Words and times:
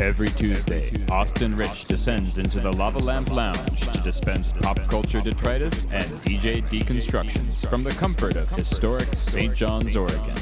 Every 0.00 0.30
Tuesday, 0.30 0.90
Austin 1.08 1.54
Rich 1.54 1.84
descends 1.84 2.38
into 2.38 2.58
the 2.58 2.72
Lava 2.72 2.98
Lamp 2.98 3.30
Lounge 3.30 3.82
to 3.92 4.00
dispense 4.00 4.52
pop 4.52 4.80
culture 4.88 5.20
detritus 5.20 5.84
and 5.92 6.10
DJ 6.22 6.60
deconstructions 6.66 7.64
from 7.68 7.84
the 7.84 7.92
comfort 7.92 8.34
of 8.34 8.50
historic 8.50 9.14
St. 9.14 9.54
John's, 9.54 9.94
Oregon. 9.94 10.34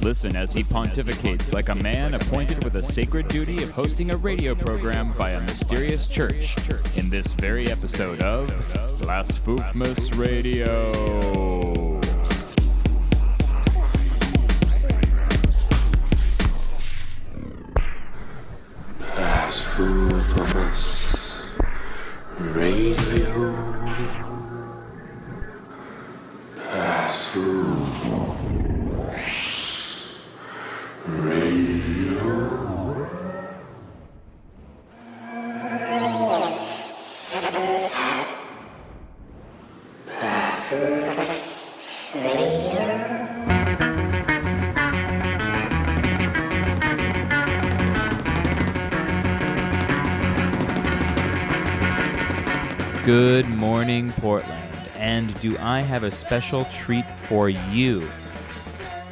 Listen 0.00 0.34
as 0.36 0.54
he 0.54 0.62
pontificates 0.62 1.52
like 1.52 1.68
a 1.68 1.74
man 1.74 2.14
appointed 2.14 2.64
with 2.64 2.76
a 2.76 2.82
sacred 2.82 3.28
duty 3.28 3.62
of 3.62 3.70
hosting 3.70 4.10
a 4.10 4.16
radio 4.16 4.54
program 4.54 5.12
by 5.18 5.32
a 5.32 5.40
mysterious 5.42 6.08
church 6.08 6.56
in 6.96 7.10
this 7.10 7.34
very 7.34 7.70
episode 7.70 8.22
of 8.22 8.48
Blasphemous 9.02 10.14
Radio. 10.14 11.43
Blasphemous 19.76 21.42
Radio. 22.54 23.83
Good 53.16 53.48
morning, 53.48 54.10
Portland. 54.10 54.76
And 54.96 55.40
do 55.40 55.56
I 55.58 55.82
have 55.82 56.02
a 56.02 56.10
special 56.10 56.64
treat 56.74 57.04
for 57.28 57.48
you? 57.48 58.02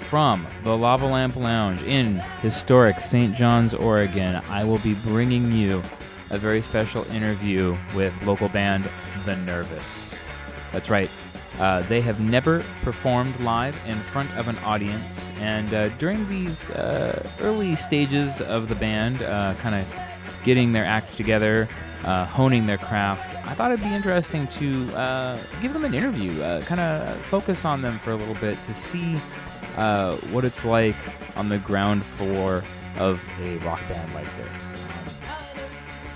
From 0.00 0.44
the 0.64 0.76
Lava 0.76 1.06
Lamp 1.06 1.36
Lounge 1.36 1.80
in 1.84 2.16
historic 2.40 2.98
St. 2.98 3.36
John's, 3.36 3.74
Oregon, 3.74 4.42
I 4.48 4.64
will 4.64 4.80
be 4.80 4.94
bringing 4.94 5.52
you 5.52 5.80
a 6.30 6.36
very 6.36 6.62
special 6.62 7.04
interview 7.12 7.76
with 7.94 8.12
local 8.24 8.48
band 8.48 8.90
The 9.24 9.36
Nervous. 9.36 10.12
That's 10.72 10.90
right. 10.90 11.08
Uh, 11.60 11.82
they 11.82 12.00
have 12.00 12.18
never 12.18 12.64
performed 12.82 13.38
live 13.38 13.78
in 13.86 14.00
front 14.00 14.32
of 14.36 14.48
an 14.48 14.58
audience, 14.64 15.30
and 15.38 15.72
uh, 15.72 15.90
during 15.90 16.28
these 16.28 16.70
uh, 16.72 17.24
early 17.40 17.76
stages 17.76 18.40
of 18.40 18.66
the 18.66 18.74
band, 18.74 19.22
uh, 19.22 19.54
kind 19.62 19.76
of 19.76 19.86
getting 20.44 20.72
their 20.72 20.84
act 20.84 21.14
together, 21.16 21.68
uh, 22.04 22.26
honing 22.26 22.66
their 22.66 22.78
craft, 22.78 23.36
I 23.46 23.54
thought 23.54 23.70
it'd 23.70 23.84
be 23.84 23.94
interesting 23.94 24.46
to 24.48 24.96
uh, 24.96 25.38
give 25.60 25.72
them 25.72 25.84
an 25.84 25.94
interview, 25.94 26.42
uh, 26.42 26.60
kind 26.62 26.80
of 26.80 27.20
focus 27.26 27.64
on 27.64 27.82
them 27.82 27.98
for 28.00 28.12
a 28.12 28.16
little 28.16 28.34
bit 28.34 28.58
to 28.64 28.74
see 28.74 29.16
uh, 29.76 30.16
what 30.32 30.44
it's 30.44 30.64
like 30.64 30.96
on 31.36 31.48
the 31.48 31.58
ground 31.58 32.04
floor 32.04 32.62
of 32.98 33.20
a 33.40 33.56
rock 33.58 33.80
band 33.88 34.12
like 34.14 34.28
this. 34.36 34.72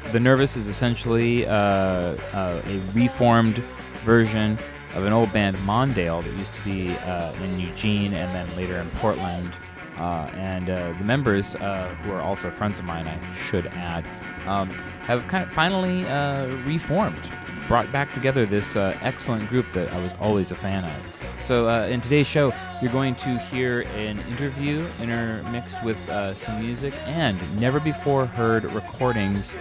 Um, 0.05 0.13
the 0.13 0.21
Nervous 0.21 0.57
is 0.57 0.69
essentially 0.69 1.47
uh, 1.47 1.53
uh, 1.55 2.63
a 2.67 2.81
reformed 2.93 3.59
version 4.05 4.59
of 4.95 5.05
an 5.05 5.13
old 5.13 5.33
band, 5.33 5.57
Mondale, 5.59 6.23
that 6.23 6.33
used 6.39 6.55
to 6.55 6.65
be 6.65 6.97
in 7.45 7.61
Eugene 7.61 8.15
and 8.15 8.31
then 8.33 8.57
later 8.57 8.77
in 8.79 8.89
Portland. 8.93 9.53
And 9.97 10.67
the 10.69 11.05
members, 11.05 11.53
who 11.53 12.13
are 12.13 12.23
also 12.23 12.51
friends 12.51 12.79
of 12.79 12.85
mine, 12.85 13.07
I 13.07 13.19
should 13.37 13.67
add, 13.69 14.05
um, 14.47 14.71
have 14.71 15.27
kind 15.29 15.45
of 15.45 15.53
finally 15.53 16.07
uh, 16.07 16.47
reformed, 16.67 17.21
brought 17.69 17.91
back 17.93 18.13
together 18.13 18.47
this 18.47 18.77
uh, 18.77 18.97
excellent 19.01 19.49
group 19.49 19.71
that 19.73 19.93
I 19.93 20.03
was 20.03 20.13
always 20.21 20.51
a 20.51 20.57
fan 20.57 20.85
of. 20.85 20.93
So 21.45 21.69
uh, 21.69 21.87
in 21.87 22.01
today's 22.01 22.27
show, 22.27 22.53
you're 22.83 22.93
going 22.93 23.15
to 23.17 23.39
hear 23.39 23.83
an 23.95 24.19
interview 24.29 24.87
intermixed 25.01 25.83
with 25.85 25.97
uh, 26.09 26.35
some 26.35 26.61
music 26.61 26.95
and 27.07 27.39
never 27.61 27.79
before 27.79 28.27
heard 28.27 28.65
recordings 28.73 29.55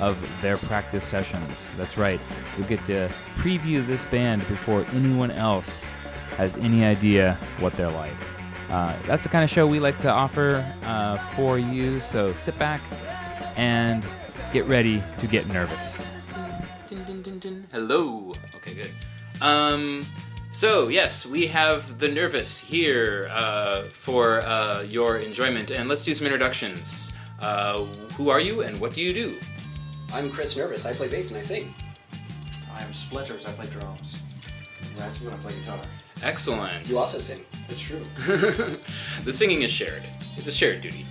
of 0.00 0.18
their 0.42 0.56
practice 0.56 1.04
sessions. 1.04 1.52
That's 1.76 1.96
right, 1.96 2.20
you'll 2.56 2.68
get 2.68 2.84
to 2.86 3.08
preview 3.36 3.86
this 3.86 4.04
band 4.06 4.46
before 4.48 4.86
anyone 4.92 5.30
else 5.30 5.84
has 6.36 6.56
any 6.58 6.84
idea 6.84 7.38
what 7.58 7.74
they're 7.74 7.90
like. 7.90 8.12
Uh, 8.70 8.94
that's 9.06 9.22
the 9.22 9.28
kind 9.28 9.42
of 9.42 9.50
show 9.50 9.66
we 9.66 9.80
like 9.80 9.98
to 10.00 10.08
offer 10.08 10.64
uh, 10.84 11.16
for 11.34 11.58
you, 11.58 12.00
so 12.00 12.32
sit 12.34 12.58
back 12.58 12.80
and 13.56 14.04
get 14.52 14.66
ready 14.66 15.02
to 15.18 15.26
get 15.26 15.46
nervous. 15.48 16.06
Dun, 16.88 17.04
dun, 17.04 17.22
dun, 17.22 17.38
dun. 17.38 17.66
Hello. 17.72 18.32
Okay, 18.56 18.74
good. 18.74 18.90
Um, 19.40 20.04
so 20.50 20.88
yes, 20.88 21.24
we 21.24 21.46
have 21.46 21.98
the 21.98 22.08
Nervous 22.08 22.58
here 22.58 23.26
uh, 23.30 23.82
for 23.82 24.40
uh, 24.40 24.82
your 24.82 25.18
enjoyment, 25.18 25.70
and 25.70 25.88
let's 25.88 26.04
do 26.04 26.14
some 26.14 26.26
introductions. 26.26 27.12
Uh, 27.40 27.84
who 28.14 28.28
are 28.28 28.40
you, 28.40 28.62
and 28.62 28.78
what 28.80 28.92
do 28.94 29.02
you 29.02 29.14
do? 29.14 29.34
I'm 30.12 30.30
Chris 30.30 30.56
Nervous. 30.56 30.84
I 30.84 30.92
play 30.92 31.08
bass 31.08 31.30
and 31.30 31.38
I 31.38 31.42
sing. 31.42 31.72
I'm 32.74 32.92
Splinters. 32.92 33.46
I 33.46 33.52
play 33.52 33.66
drums. 33.70 34.20
Ransom 34.98 35.28
and 35.28 35.36
I 35.36 35.38
play 35.38 35.54
guitar. 35.60 35.80
Excellent. 36.22 36.88
You 36.88 36.98
also 36.98 37.20
sing. 37.20 37.40
That's 37.68 37.80
true. 37.80 38.02
the 39.24 39.32
singing 39.32 39.62
is 39.62 39.70
shared. 39.70 40.02
It's 40.36 40.48
a 40.48 40.52
shared 40.52 40.80
duty. 40.80 41.06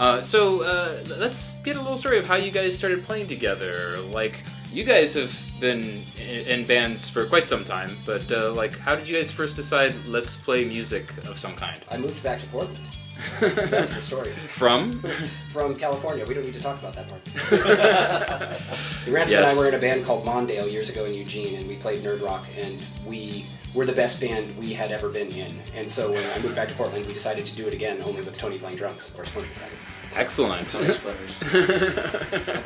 Uh, 0.00 0.22
so 0.22 0.62
uh, 0.62 1.04
let's 1.18 1.60
get 1.60 1.76
a 1.76 1.78
little 1.78 1.96
story 1.98 2.18
of 2.18 2.24
how 2.26 2.34
you 2.36 2.50
guys 2.50 2.74
started 2.74 3.02
playing 3.02 3.28
together. 3.28 3.98
Like, 3.98 4.42
you 4.72 4.82
guys 4.82 5.12
have 5.12 5.38
been 5.60 6.02
in, 6.16 6.46
in 6.46 6.66
bands 6.66 7.10
for 7.10 7.26
quite 7.26 7.46
some 7.46 7.64
time, 7.66 7.98
but 8.06 8.32
uh, 8.32 8.50
like, 8.54 8.78
how 8.78 8.96
did 8.96 9.06
you 9.06 9.14
guys 9.14 9.30
first 9.30 9.56
decide 9.56 9.94
let's 10.08 10.38
play 10.38 10.64
music 10.64 11.14
of 11.28 11.38
some 11.38 11.54
kind? 11.54 11.78
I 11.90 11.98
moved 11.98 12.22
back 12.22 12.40
to 12.40 12.46
Portland. 12.46 12.80
That's 13.40 13.92
the 13.92 14.00
story. 14.00 14.28
From? 14.28 14.92
From 15.52 15.76
California. 15.76 16.24
We 16.24 16.32
don't 16.32 16.46
need 16.46 16.54
to 16.54 16.60
talk 16.62 16.78
about 16.78 16.94
that 16.94 17.06
part. 17.06 17.20
Ransom 19.06 19.06
Yes. 19.06 19.32
and 19.34 19.44
I 19.44 19.54
were 19.58 19.68
in 19.68 19.74
a 19.74 19.78
band 19.78 20.06
called 20.06 20.24
Mondale 20.24 20.72
years 20.72 20.88
ago 20.88 21.04
in 21.04 21.12
Eugene, 21.12 21.56
and 21.56 21.68
we 21.68 21.76
played 21.76 22.02
nerd 22.02 22.22
rock, 22.22 22.46
and 22.58 22.80
we 23.04 23.44
were 23.74 23.84
the 23.84 23.92
best 23.92 24.18
band 24.18 24.56
we 24.56 24.72
had 24.72 24.90
ever 24.92 25.12
been 25.12 25.30
in. 25.32 25.52
And 25.76 25.90
so 25.90 26.10
when 26.10 26.24
I 26.32 26.38
moved 26.40 26.56
back 26.56 26.68
to 26.68 26.74
Portland, 26.74 27.04
we 27.04 27.12
decided 27.12 27.44
to 27.44 27.54
do 27.54 27.68
it 27.68 27.74
again, 27.74 28.00
only 28.02 28.22
with 28.22 28.38
Tony 28.38 28.56
playing 28.58 28.76
drums, 28.76 29.14
or 29.18 29.26
Splinter 29.26 29.52
Dragon. 29.52 29.76
Excellent. 30.16 30.68
Tony 30.68 30.86
I 30.88 30.92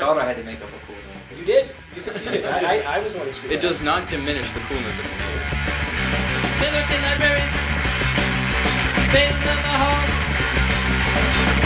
thought 0.00 0.19
I 0.19 0.25
had 0.25 0.37
to 0.37 0.44
make 0.44 0.60
up 0.62 0.69
a 0.69 0.78
cool 0.87 0.97
name. 0.97 1.38
You 1.38 1.44
did. 1.44 1.71
You 1.94 2.00
succeeded. 2.00 2.44
I, 2.47 2.81
I, 2.81 2.97
I 2.97 2.99
was 3.03 3.12
the 3.12 3.19
one 3.21 3.28
who 3.28 3.32
screwed 3.32 3.53
It 3.53 3.56
up. 3.56 3.62
does 3.62 3.82
not 3.82 4.09
diminish 4.10 4.50
the 4.53 4.60
coolness 4.60 4.99
of 4.99 5.05
the 5.05 5.10
name. 5.16 5.41
They 6.60 6.71
look 6.72 6.88
in 6.88 7.00
libraries, 7.05 7.53
bathe 9.12 9.37
in 9.37 9.44
the 9.44 9.75
halls. 9.77 10.12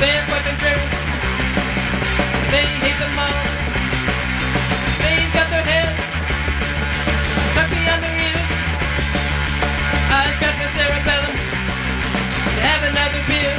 They 0.03 0.11
have 0.19 0.27
weapons 0.27 0.61
ready. 0.67 0.87
They 2.51 2.65
hate 2.83 2.99
them 2.99 3.15
all. 3.15 3.47
They've 4.99 5.31
got 5.33 5.47
their 5.55 5.63
hair 5.63 5.89
tucked 7.55 7.71
behind 7.71 8.03
their 8.03 8.17
ears. 8.19 8.51
Eyes 10.11 10.37
got 10.43 10.55
their 10.59 10.73
cerebellum. 10.75 11.35
They 12.59 12.67
have 12.67 12.83
another 12.91 13.23
beer. 13.31 13.55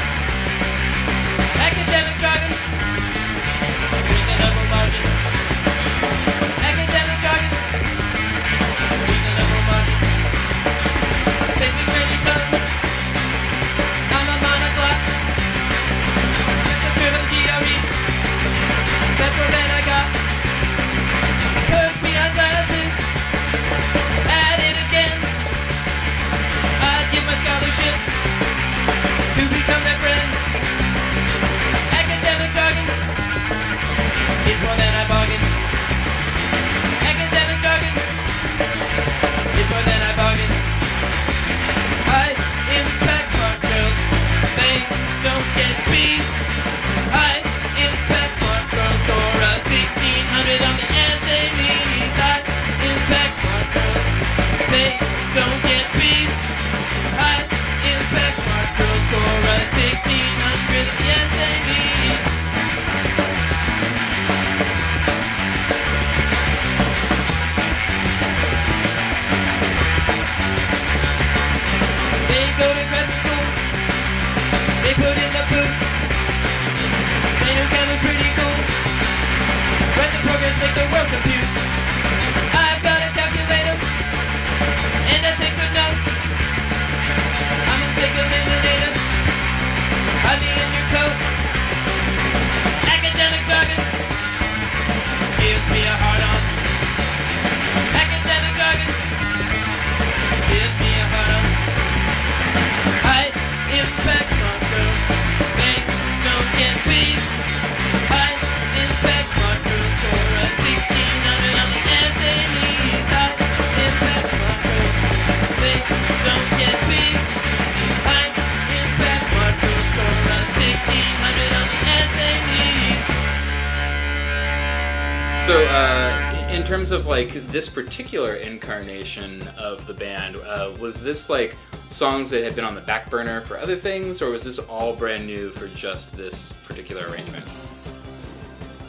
In 126.51 126.63
terms 126.63 126.91
of 126.91 127.05
like 127.05 127.33
this 127.47 127.69
particular 127.69 128.35
incarnation 128.35 129.47
of 129.57 129.87
the 129.87 129.93
band, 129.93 130.35
uh, 130.35 130.71
was 130.79 131.01
this 131.01 131.29
like 131.29 131.55
songs 131.89 132.29
that 132.29 132.43
had 132.43 132.55
been 132.55 132.65
on 132.65 132.75
the 132.75 132.81
back 132.81 133.09
burner 133.09 133.41
for 133.41 133.57
other 133.57 133.75
things, 133.75 134.21
or 134.21 134.29
was 134.29 134.43
this 134.43 134.59
all 134.59 134.95
brand 134.95 135.25
new 135.25 135.49
for 135.49 135.67
just 135.69 136.15
this 136.15 136.51
particular 136.65 137.07
arrangement? 137.09 137.45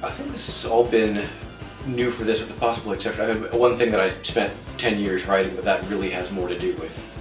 I 0.03 0.11
think 0.11 0.33
this 0.33 0.47
has 0.63 0.71
all 0.71 0.85
been 0.85 1.27
new 1.87 2.11
for 2.11 2.25
this, 2.25 2.41
with 2.41 2.49
the 2.49 2.59
possible 2.59 2.93
exception. 2.93 3.25
I 3.25 3.35
mean, 3.35 3.59
one 3.59 3.77
thing 3.77 3.91
that 3.93 4.01
I 4.01 4.09
spent 4.09 4.53
10 4.79 4.99
years 4.99 5.27
writing, 5.27 5.55
but 5.55 5.65
that 5.65 5.83
really 5.89 6.11
has 6.11 6.31
more 6.31 6.49
to 6.49 6.59
do 6.59 6.75
with 6.77 7.20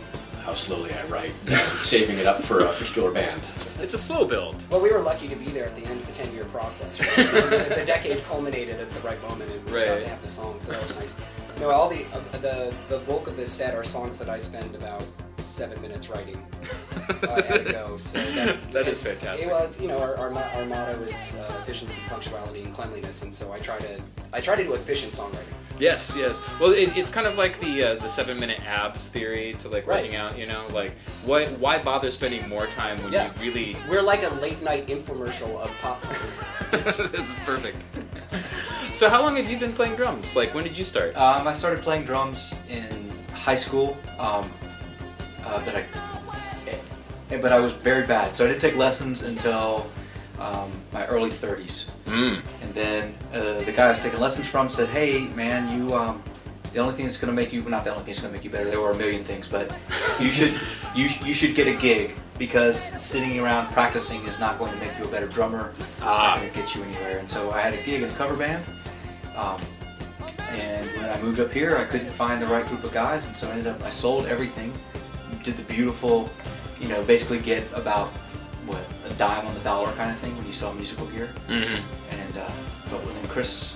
how 0.50 0.56
slowly 0.56 0.92
I 0.92 1.06
write, 1.06 1.32
saving 1.80 2.18
it 2.18 2.26
up 2.26 2.42
for 2.42 2.62
a 2.62 2.74
particular 2.74 3.12
band. 3.12 3.40
It's 3.80 3.94
a 3.94 4.00
slow 4.00 4.26
build. 4.26 4.56
Well, 4.72 4.82
we 4.82 4.90
were 4.92 5.00
lucky 5.00 5.28
to 5.28 5.36
be 5.36 5.46
there 5.46 5.66
at 5.66 5.76
the 5.76 5.86
end 5.86 6.02
of 6.02 6.08
the 6.08 6.12
10 6.12 6.34
year 6.34 6.46
process. 6.46 7.00
Right? 7.00 7.28
the, 7.28 7.76
the 7.80 7.86
decade 7.86 8.24
culminated 8.24 8.80
at 8.80 8.90
the 8.90 9.00
right 9.02 9.22
moment, 9.22 9.52
and 9.52 9.64
we 9.66 9.72
got 9.74 10.02
to 10.02 10.08
have 10.08 10.22
the 10.24 10.28
song, 10.28 10.60
so 10.60 10.72
that 10.72 10.82
was 10.82 10.96
nice. 10.96 11.22
No, 11.60 11.70
all 11.70 11.88
the 11.88 12.06
uh, 12.06 12.22
the 12.40 12.74
the 12.88 13.00
bulk 13.00 13.28
of 13.28 13.36
this 13.36 13.52
set 13.52 13.76
are 13.76 13.84
songs 13.84 14.18
that 14.18 14.30
I 14.30 14.40
spend 14.40 14.74
about 14.76 15.04
seven 15.38 15.80
minutes 15.82 16.10
writing 16.10 16.42
uh, 17.24 17.44
at 17.48 17.68
a 17.68 17.72
go. 17.72 17.98
So 17.98 18.18
that's 18.34 18.62
That 18.62 18.88
is 18.88 19.06
it's- 19.06 19.20
fantastic. 19.20 19.48
Well, 19.48 19.64
it's 19.66 19.80
you 19.80 19.88
know 19.88 20.00
our, 20.00 20.16
our, 20.16 20.34
our 20.34 20.66
motto 20.66 21.00
is 21.04 21.36
uh, 21.36 21.60
efficiency, 21.62 22.02
punctuality, 22.08 22.64
and 22.64 22.74
cleanliness, 22.74 23.22
and 23.22 23.32
so 23.32 23.52
I 23.52 23.60
try 23.60 23.78
to 23.78 24.02
I 24.34 24.42
try 24.42 24.56
to 24.56 24.64
do 24.64 24.74
efficient 24.74 25.12
songwriting. 25.14 25.59
Yes, 25.80 26.16
yes. 26.18 26.42
Well, 26.60 26.72
it, 26.72 26.96
it's 26.98 27.10
kind 27.10 27.26
of 27.26 27.38
like 27.38 27.60
the 27.62 27.84
uh, 27.84 27.96
the 27.96 28.10
seven 28.10 28.40
minute 28.40 28.60
abs 28.68 29.08
theory 29.08 29.56
to 29.60 29.70
like 29.70 29.88
Right. 29.88 30.04
working 30.04 30.16
out. 30.18 30.38
You 30.38 30.46
know, 30.46 30.68
like 30.72 30.92
why 31.26 31.48
why 31.48 31.80
bother 31.80 32.12
spending 32.12 32.48
more 32.50 32.68
time 32.68 33.02
when 33.02 33.14
Yeah. 33.14 33.32
you 33.42 33.52
really? 33.52 33.78
We're 33.90 34.02
like 34.02 34.24
a 34.24 34.30
late 34.36 34.62
night 34.62 34.88
infomercial 34.88 35.58
of 35.62 35.72
pop. 35.82 36.02
That's 36.72 37.40
perfect. 37.40 37.78
So 38.92 39.10
how 39.10 39.22
long 39.22 39.38
have 39.38 39.50
you 39.50 39.58
been 39.58 39.74
playing 39.74 39.96
drums? 39.96 40.36
Like 40.36 40.54
when 40.54 40.64
did 40.66 40.78
you 40.78 40.84
start? 40.84 41.16
Um, 41.16 41.48
I 41.48 41.54
started 41.54 41.82
playing 41.82 42.04
drums 42.04 42.54
in 42.70 42.88
high 43.34 43.56
school, 43.56 43.98
um, 44.20 44.52
uh, 45.46 45.62
but 45.64 45.76
I, 45.76 45.86
eh, 47.32 47.38
but 47.42 47.54
I 47.54 47.60
was 47.60 47.72
very 47.74 48.06
bad. 48.06 48.36
So 48.36 48.44
I 48.46 48.50
didn't 48.50 48.62
take 48.62 48.76
lessons 48.76 49.24
until 49.24 49.88
um, 50.40 50.72
my 50.94 51.06
early 51.08 51.30
30s. 51.30 51.92
Mm. 52.06 52.42
And 52.62 52.74
then 52.74 53.14
uh, 53.34 53.62
the 53.62 53.72
guy 53.72 53.86
I 53.86 53.90
was 53.90 54.00
taking 54.02 54.20
lessons 54.20 54.48
from 54.48 54.70
said, 54.70 54.88
"Hey, 54.90 55.28
man, 55.36 55.78
you 55.78 55.94
um, 55.96 56.24
the 56.74 56.80
only 56.80 56.94
thing 56.94 57.06
that's 57.06 57.18
gonna 57.18 57.34
make 57.34 57.52
you 57.52 57.62
not 57.64 57.84
the 57.84 57.92
only 57.92 58.04
thing 58.04 58.14
that's 58.14 58.22
gonna 58.22 58.34
make 58.34 58.44
you 58.44 58.50
better. 58.50 58.70
There 58.70 58.80
were 58.82 58.92
a 58.92 58.98
million 58.98 59.24
things, 59.24 59.48
but 59.50 59.72
you 60.20 60.32
should 60.32 60.54
you 60.96 61.08
sh- 61.10 61.22
you 61.24 61.34
should 61.34 61.56
get 61.56 61.68
a 61.68 61.74
gig 61.74 62.16
because 62.38 62.80
sitting 63.04 63.38
around 63.40 63.68
practicing 63.74 64.26
is 64.26 64.40
not 64.40 64.58
going 64.58 64.72
to 64.72 64.80
make 64.80 64.98
you 64.98 65.04
a 65.04 65.08
better 65.10 65.28
drummer. 65.28 65.74
It's 65.78 65.88
Ah. 66.02 66.36
not 66.36 66.40
going 66.40 66.52
to 66.52 66.58
get 66.60 66.76
you 66.76 66.84
anywhere." 66.84 67.18
And 67.20 67.30
so 67.32 67.52
I 67.52 67.60
had 67.62 67.74
a 67.74 67.82
gig 67.84 68.02
in 68.04 68.10
a 68.10 68.14
cover 68.14 68.36
band. 68.36 68.64
Um, 69.36 69.60
and 70.52 70.86
when 70.98 71.10
I 71.10 71.22
moved 71.22 71.40
up 71.40 71.52
here, 71.52 71.78
I 71.78 71.86
couldn't 71.86 72.12
find 72.14 72.42
the 72.42 72.48
right 72.48 72.66
group 72.68 72.84
of 72.84 72.92
guys, 72.92 73.28
and 73.28 73.36
so 73.38 73.48
I 73.50 73.52
ended 73.52 73.68
up 73.68 73.82
I 73.84 73.90
sold 73.90 74.26
everything, 74.26 74.74
did 75.44 75.56
the 75.58 75.64
beautiful, 75.64 76.30
you 76.80 76.88
know, 76.88 77.04
basically 77.04 77.40
get 77.40 77.64
about 77.74 78.12
what 78.70 79.12
a 79.12 79.14
dime 79.16 79.46
on 79.46 79.54
the 79.54 79.60
dollar 79.62 79.92
kind 79.94 80.12
of 80.12 80.18
thing 80.18 80.36
when 80.38 80.46
you 80.46 80.54
sell 80.54 80.74
musical 80.74 81.06
gear. 81.08 81.28
hmm 81.48 81.54
And 82.12 82.38
uh, 82.38 82.50
but 82.90 83.04
when 83.06 83.28
Chris 83.28 83.76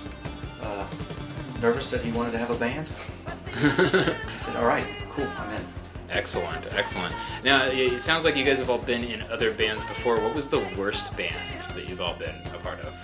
uh, 0.62 0.86
nervous 1.60 1.90
that 1.90 2.00
he 2.02 2.10
wanted 2.12 2.32
to 2.32 2.38
have 2.38 2.50
a 2.50 2.56
band, 2.56 2.90
I 3.56 4.38
said, 4.38 4.56
"All 4.56 4.64
right, 4.66 4.86
cool, 5.10 5.28
I'm 5.38 5.54
in." 5.54 5.64
Excellent, 6.10 6.66
excellent. 6.72 7.14
Now 7.44 7.66
it 7.66 8.00
sounds 8.00 8.24
like 8.24 8.36
you 8.36 8.44
guys 8.44 8.58
have 8.58 8.70
all 8.70 8.78
been 8.78 9.02
in 9.04 9.22
other 9.22 9.52
bands 9.52 9.84
before. 9.84 10.20
What 10.20 10.34
was 10.34 10.46
the 10.48 10.60
worst 10.76 11.16
band 11.16 11.34
that 11.74 11.88
you've 11.88 12.00
all 12.00 12.14
been 12.14 12.36
a 12.54 12.58
part 12.58 12.80
of? 12.80 12.94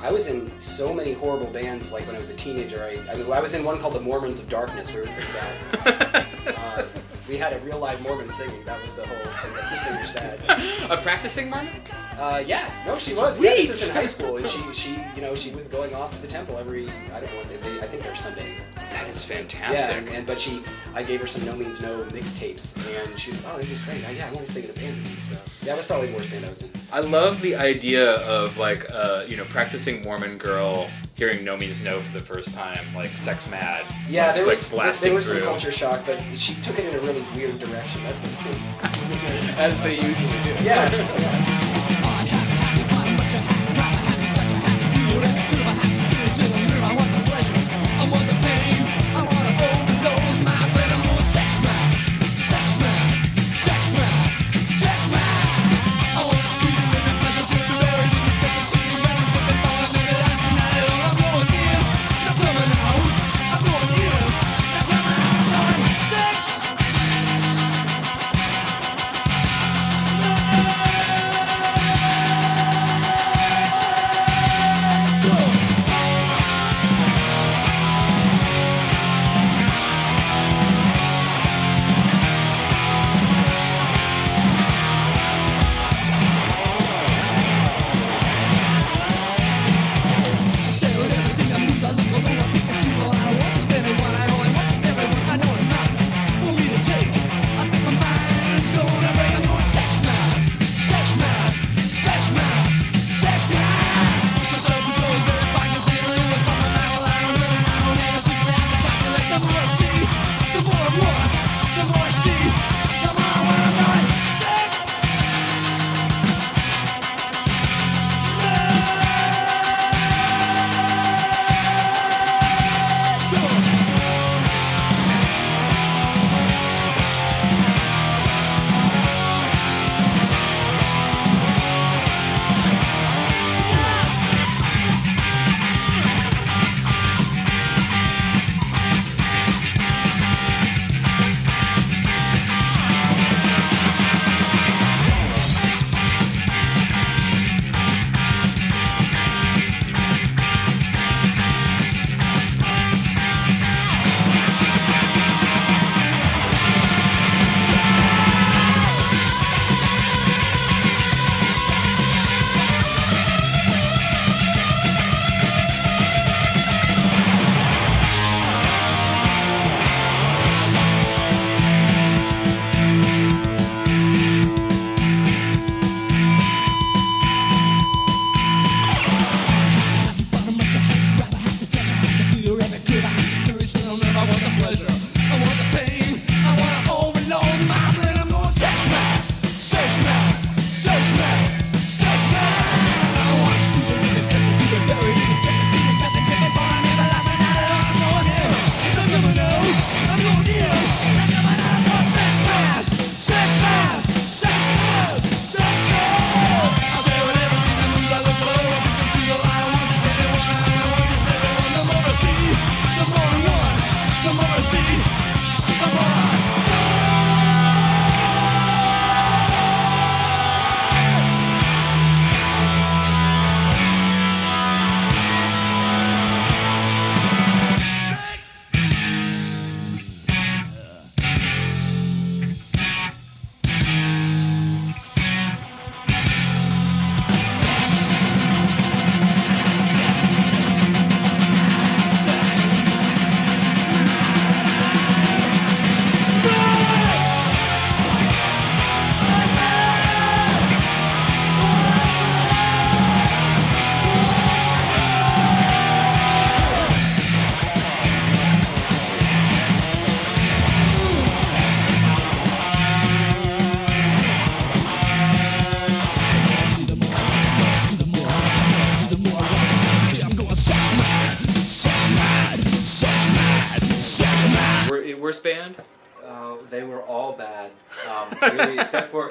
I 0.00 0.10
was 0.12 0.26
in 0.28 0.58
so 0.60 0.92
many 0.92 1.12
horrible 1.14 1.46
bands, 1.46 1.92
like 1.92 2.06
when 2.06 2.14
I 2.16 2.18
was 2.18 2.30
a 2.30 2.34
teenager. 2.34 2.82
I, 2.82 2.98
I 3.10 3.14
mean, 3.16 3.30
I 3.32 3.40
was 3.40 3.54
in 3.54 3.64
one 3.64 3.78
called 3.78 3.94
the 3.94 4.00
Mormons 4.00 4.40
of 4.40 4.48
Darkness. 4.48 4.92
We 4.92 5.00
were 5.00 5.06
pretty 5.06 5.32
bad. 5.32 6.26
uh, 6.56 6.86
we 7.28 7.36
had 7.36 7.52
a 7.52 7.58
real 7.60 7.78
live 7.78 8.00
Mormon 8.02 8.30
singing. 8.30 8.64
That 8.64 8.80
was 8.80 8.94
the 8.94 9.06
whole 9.06 9.16
thing 9.16 9.54
that 9.54 9.68
distinguished 9.70 10.14
that. 10.88 10.90
a 10.98 11.02
practicing 11.02 11.50
Mormon? 11.50 11.72
Uh, 12.18 12.42
yeah, 12.46 12.70
no, 12.86 12.94
she 12.94 13.14
was. 13.14 13.40
Yeah, 13.42 13.50
this 13.50 13.70
is 13.70 13.80
Sweet. 13.82 13.90
in 13.90 13.96
high 13.96 14.06
school, 14.06 14.36
and 14.38 14.48
she, 14.48 14.72
she, 14.72 14.98
you 15.14 15.20
know, 15.22 15.34
she 15.34 15.50
was 15.50 15.68
going 15.68 15.94
off 15.94 16.12
to 16.14 16.22
the 16.22 16.28
temple 16.28 16.56
every. 16.56 16.88
I 17.12 17.20
don't 17.20 17.32
know 17.34 17.40
if 17.52 17.62
they. 17.62 17.78
I 17.80 17.86
think 17.86 18.02
they're 18.02 18.14
Sunday. 18.14 18.56
That 18.76 19.08
is 19.08 19.28
Yeah, 19.28 19.36
fantastic. 19.36 19.96
and, 19.96 20.08
and 20.08 20.26
but 20.26 20.40
she, 20.40 20.62
I 20.94 21.02
gave 21.02 21.20
her 21.20 21.26
some 21.26 21.44
No 21.44 21.54
Means 21.54 21.80
No 21.82 22.04
mixtapes, 22.04 22.74
and 23.06 23.18
she 23.20 23.30
was 23.30 23.44
like, 23.44 23.54
"Oh, 23.54 23.58
this 23.58 23.70
is 23.70 23.82
great. 23.82 24.06
I, 24.08 24.12
yeah, 24.12 24.28
I 24.28 24.32
want 24.32 24.46
to 24.46 24.50
sing 24.52 24.64
in 24.64 24.70
a 24.70 24.72
band 24.72 24.96
with 25.02 25.10
you." 25.14 25.20
So 25.20 25.34
that 25.66 25.76
was 25.76 25.84
probably 25.84 26.06
the 26.08 26.14
worst 26.16 26.30
band 26.30 26.46
I 26.46 26.48
was 26.48 26.62
in. 26.62 26.70
I 26.90 27.00
love 27.00 27.42
the 27.42 27.56
idea 27.56 28.16
of 28.20 28.56
like 28.56 28.86
uh, 28.90 29.24
you 29.28 29.36
know 29.36 29.44
practicing 29.44 30.02
Mormon 30.02 30.38
girl 30.38 30.88
hearing 31.16 31.44
No 31.44 31.56
Means 31.56 31.82
No 31.82 32.00
for 32.00 32.12
the 32.12 32.20
first 32.24 32.54
time, 32.54 32.94
like 32.94 33.16
sex 33.16 33.48
mad. 33.50 33.84
Yeah, 34.08 34.26
just, 34.32 34.38
there 34.38 34.48
was 34.48 34.72
like 34.72 34.78
there, 34.78 34.86
blasting 34.86 35.08
there 35.08 35.16
was 35.16 35.26
some 35.26 35.36
through. 35.38 35.46
culture 35.46 35.72
shock, 35.72 36.04
but 36.06 36.20
she 36.36 36.54
took 36.60 36.78
it 36.78 36.84
in 36.84 36.94
a 36.94 37.00
really 37.00 37.24
weird 37.34 37.58
direction. 37.58 38.02
That's 38.04 38.20
the 38.20 38.28
thing. 38.28 39.58
as 39.58 39.82
they 39.82 39.94
usually 39.94 40.42
do. 40.44 40.64
Yeah. 40.64 41.32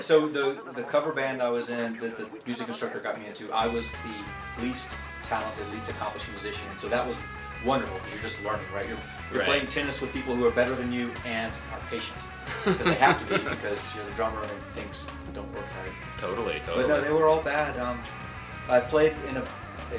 so 0.06 0.28
the 0.28 0.62
the 0.74 0.84
cover 0.84 1.12
band 1.12 1.42
I 1.42 1.50
was 1.50 1.70
in 1.70 1.98
that 1.98 2.18
the 2.18 2.28
music 2.46 2.68
instructor 2.68 3.00
got 3.00 3.20
me 3.20 3.26
into. 3.28 3.52
I 3.52 3.68
was 3.68 3.92
the 3.92 4.62
least 4.64 4.96
talented, 5.24 5.70
least 5.72 5.90
accomplished 5.90 6.30
musician, 6.30 6.68
so 6.78 6.88
that 6.90 7.06
was 7.06 7.18
wonderful 7.66 7.96
because 7.98 8.14
you're 8.14 8.22
just 8.22 8.44
learning, 8.44 8.66
right? 8.74 8.88
You're, 8.88 8.98
you're 9.32 9.40
Right. 9.40 9.48
playing 9.48 9.68
tennis 9.68 10.00
with 10.02 10.14
people 10.14 10.36
who 10.36 10.46
are 10.46 10.52
better 10.52 10.76
than 10.76 10.94
you 10.94 11.12
and 11.26 11.52
are 11.74 11.80
patient 11.90 12.20
because 12.64 12.86
they 12.86 12.94
have 12.96 13.18
to 13.20 13.26
be 13.38 13.44
because 13.50 13.96
you're 13.96 14.06
the 14.06 14.12
drummer 14.12 14.40
and 14.42 14.52
things 14.76 15.08
don't 15.34 15.52
work 15.56 15.66
right. 15.84 15.92
Totally, 16.20 16.60
totally. 16.60 16.84
But 16.84 16.88
no, 16.90 17.02
they 17.02 17.12
were 17.12 17.28
all 17.28 17.42
bad. 17.42 17.78
Um, 17.80 18.00
I 18.70 18.80
played 18.80 19.16
in 19.28 19.38
a 19.38 19.44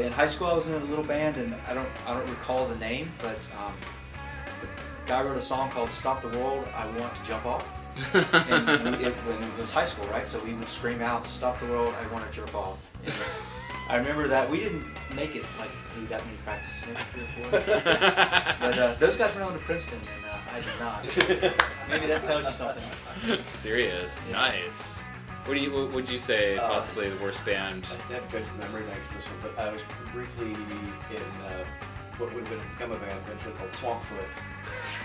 in 0.04 0.12
high 0.12 0.26
school. 0.26 0.46
I 0.46 0.54
was 0.54 0.68
in 0.68 0.74
a 0.80 0.84
little 0.84 1.04
band, 1.04 1.36
and 1.36 1.54
I 1.68 1.74
don't 1.74 1.88
I 2.06 2.14
don't 2.14 2.28
recall 2.30 2.66
the 2.68 2.76
name, 2.76 3.10
but 3.18 3.38
um, 3.58 3.74
the 4.60 4.68
guy 5.06 5.22
wrote 5.24 5.36
a 5.36 5.42
song 5.42 5.70
called 5.70 5.90
"Stop 5.90 6.22
the 6.22 6.28
World, 6.38 6.66
I 6.74 6.86
Want 6.98 7.12
to 7.16 7.24
Jump 7.24 7.46
Off." 7.46 7.64
And 8.14 8.96
we, 8.98 9.04
it, 9.06 9.14
when 9.26 9.42
it 9.42 9.58
was 9.58 9.72
high 9.72 9.84
school, 9.84 10.06
right? 10.08 10.26
So 10.26 10.42
we 10.44 10.54
would 10.54 10.68
scream 10.68 11.00
out, 11.02 11.24
"Stop 11.26 11.58
the 11.60 11.66
world, 11.66 11.94
I 12.02 12.12
want 12.12 12.24
to 12.30 12.32
jerk 12.36 12.54
off." 12.54 12.78
And 13.04 13.14
I 13.88 13.96
remember 13.96 14.26
that 14.28 14.50
we 14.50 14.58
didn't 14.60 14.84
make 15.14 15.36
it 15.36 15.44
like 15.58 15.70
through 15.90 16.06
that 16.06 16.24
many 16.26 16.36
practices, 16.44 16.82
maybe 16.86 17.00
three 17.12 17.22
or 17.22 17.50
four. 17.50 17.60
but 18.60 18.78
uh, 18.78 18.94
those 18.98 19.16
guys 19.16 19.34
went 19.34 19.46
on 19.46 19.52
to 19.54 19.58
Princeton, 19.60 20.00
and 20.16 20.24
uh, 20.26 20.38
I 20.52 20.60
did 20.60 20.78
not. 20.80 21.88
maybe 21.88 22.06
that 22.06 22.24
tells 22.24 22.46
you 22.46 22.52
something. 22.52 22.82
Serious. 23.44 24.24
Nice. 24.30 25.02
What 25.44 25.54
do 25.54 25.60
you? 25.60 25.72
What 25.72 25.92
would 25.92 26.10
you 26.10 26.18
say? 26.18 26.56
Uh, 26.58 26.68
Possibly 26.68 27.08
the 27.08 27.22
worst 27.22 27.44
band. 27.46 27.86
I 28.10 28.14
have 28.14 28.30
good 28.32 28.44
memory 28.58 28.82
banks 28.82 29.06
for 29.06 29.14
this 29.14 29.24
one, 29.26 29.38
but 29.54 29.58
I 29.62 29.70
was 29.72 29.80
briefly 30.12 30.48
in 30.48 31.22
uh, 31.46 31.64
what 32.18 32.34
would 32.34 32.46
have 32.46 32.50
been 32.50 32.60
become 32.76 32.92
a 32.92 32.96
band 32.96 33.14
eventually 33.26 33.54
called 33.54 33.70
Swampfoot. 33.70 34.26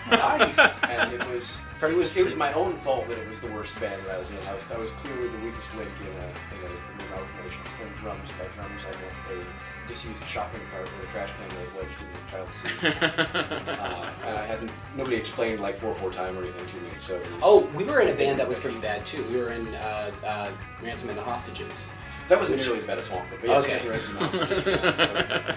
Nice. 0.10 0.60
and 0.84 1.14
it 1.14 1.28
was 1.30 1.60
it 1.82 1.98
was 1.98 2.18
it 2.18 2.26
was 2.26 2.36
my 2.36 2.54
own 2.54 2.78
fault 2.78 3.08
that 3.10 3.18
it 3.18 3.28
was 3.30 3.40
the 3.40 3.48
worst 3.48 3.80
band 3.80 4.02
that 4.06 4.16
I 4.16 4.20
was 4.20 4.30
in. 4.30 4.38
I 4.48 4.54
was 4.54 4.64
I 4.74 4.78
was 4.78 4.92
clearly 4.92 5.28
the 5.30 5.38
weakest 5.40 5.76
link 5.76 5.90
in 6.02 6.08
a 6.08 6.28
in 6.56 6.62
a 6.64 6.74
in 6.74 7.00
an 7.00 7.08
amalgamation. 7.08 7.62
Playing 7.78 7.94
drums 8.00 8.30
by 8.38 8.46
drums, 8.54 8.82
I 8.84 8.96
had 8.96 9.38
a 9.38 9.88
disused 9.88 10.24
shopping 10.26 10.62
cart 10.72 10.84
with 10.84 11.10
a 11.10 11.12
trash 11.12 11.32
can 11.38 11.50
that 11.50 11.76
wedged 11.76 12.00
in 12.02 12.08
the 12.14 12.32
child's 12.32 12.56
seat. 12.56 12.72
uh, 13.80 14.10
and 14.26 14.38
I 14.38 14.46
hadn't 14.46 14.72
nobody 14.96 15.16
explained 15.16 15.62
like 15.62 15.78
four 15.78 15.94
four 15.96 16.12
time 16.12 16.38
or 16.38 16.44
anything 16.44 16.66
to 16.66 16.76
me. 16.78 16.92
So 17.00 17.16
it 17.16 17.22
was, 17.22 17.42
Oh, 17.44 17.70
we 17.76 17.84
were 17.84 18.02
in 18.02 18.10
a 18.10 18.14
band 18.14 18.40
that 18.40 18.48
was 18.48 18.60
pretty 18.64 18.80
bad 18.80 19.06
too. 19.06 19.24
We 19.32 19.38
were 19.38 19.52
in 19.52 19.74
uh, 19.76 20.12
uh, 20.26 20.52
Ransom 20.84 21.10
and 21.10 21.18
the 21.18 21.24
Hostages. 21.24 21.88
That 22.32 22.40
wasn't 22.40 22.62
nearly 22.62 22.80
as 22.80 22.86
bad 22.86 22.98
as 22.98 23.10
Swampfoot. 23.10 23.42
But 23.42 23.50
yes, 23.50 23.64
Okay. 23.66 23.74
yes, 23.74 23.84
the 23.84 23.90
rest 23.92 24.06
of 24.08 24.32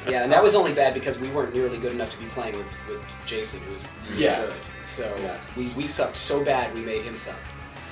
the 0.05 0.11
Yeah, 0.11 0.25
and 0.25 0.33
that 0.33 0.43
was 0.43 0.57
only 0.57 0.73
bad 0.75 0.93
because 0.93 1.21
we 1.21 1.29
weren't 1.29 1.55
nearly 1.55 1.79
good 1.79 1.93
enough 1.93 2.11
to 2.11 2.19
be 2.19 2.27
playing 2.27 2.57
with, 2.59 2.89
with 2.89 3.05
Jason, 3.27 3.61
who 3.61 3.71
was 3.71 3.85
really 4.11 4.25
Yeah. 4.25 4.41
good. 4.41 4.55
So 4.81 5.15
Yeah. 5.23 5.37
we, 5.57 5.69
we 5.77 5.87
sucked 5.87 6.17
so 6.17 6.45
bad 6.45 6.75
we 6.75 6.81
made 6.81 7.03
him 7.03 7.17
suck. 7.17 7.37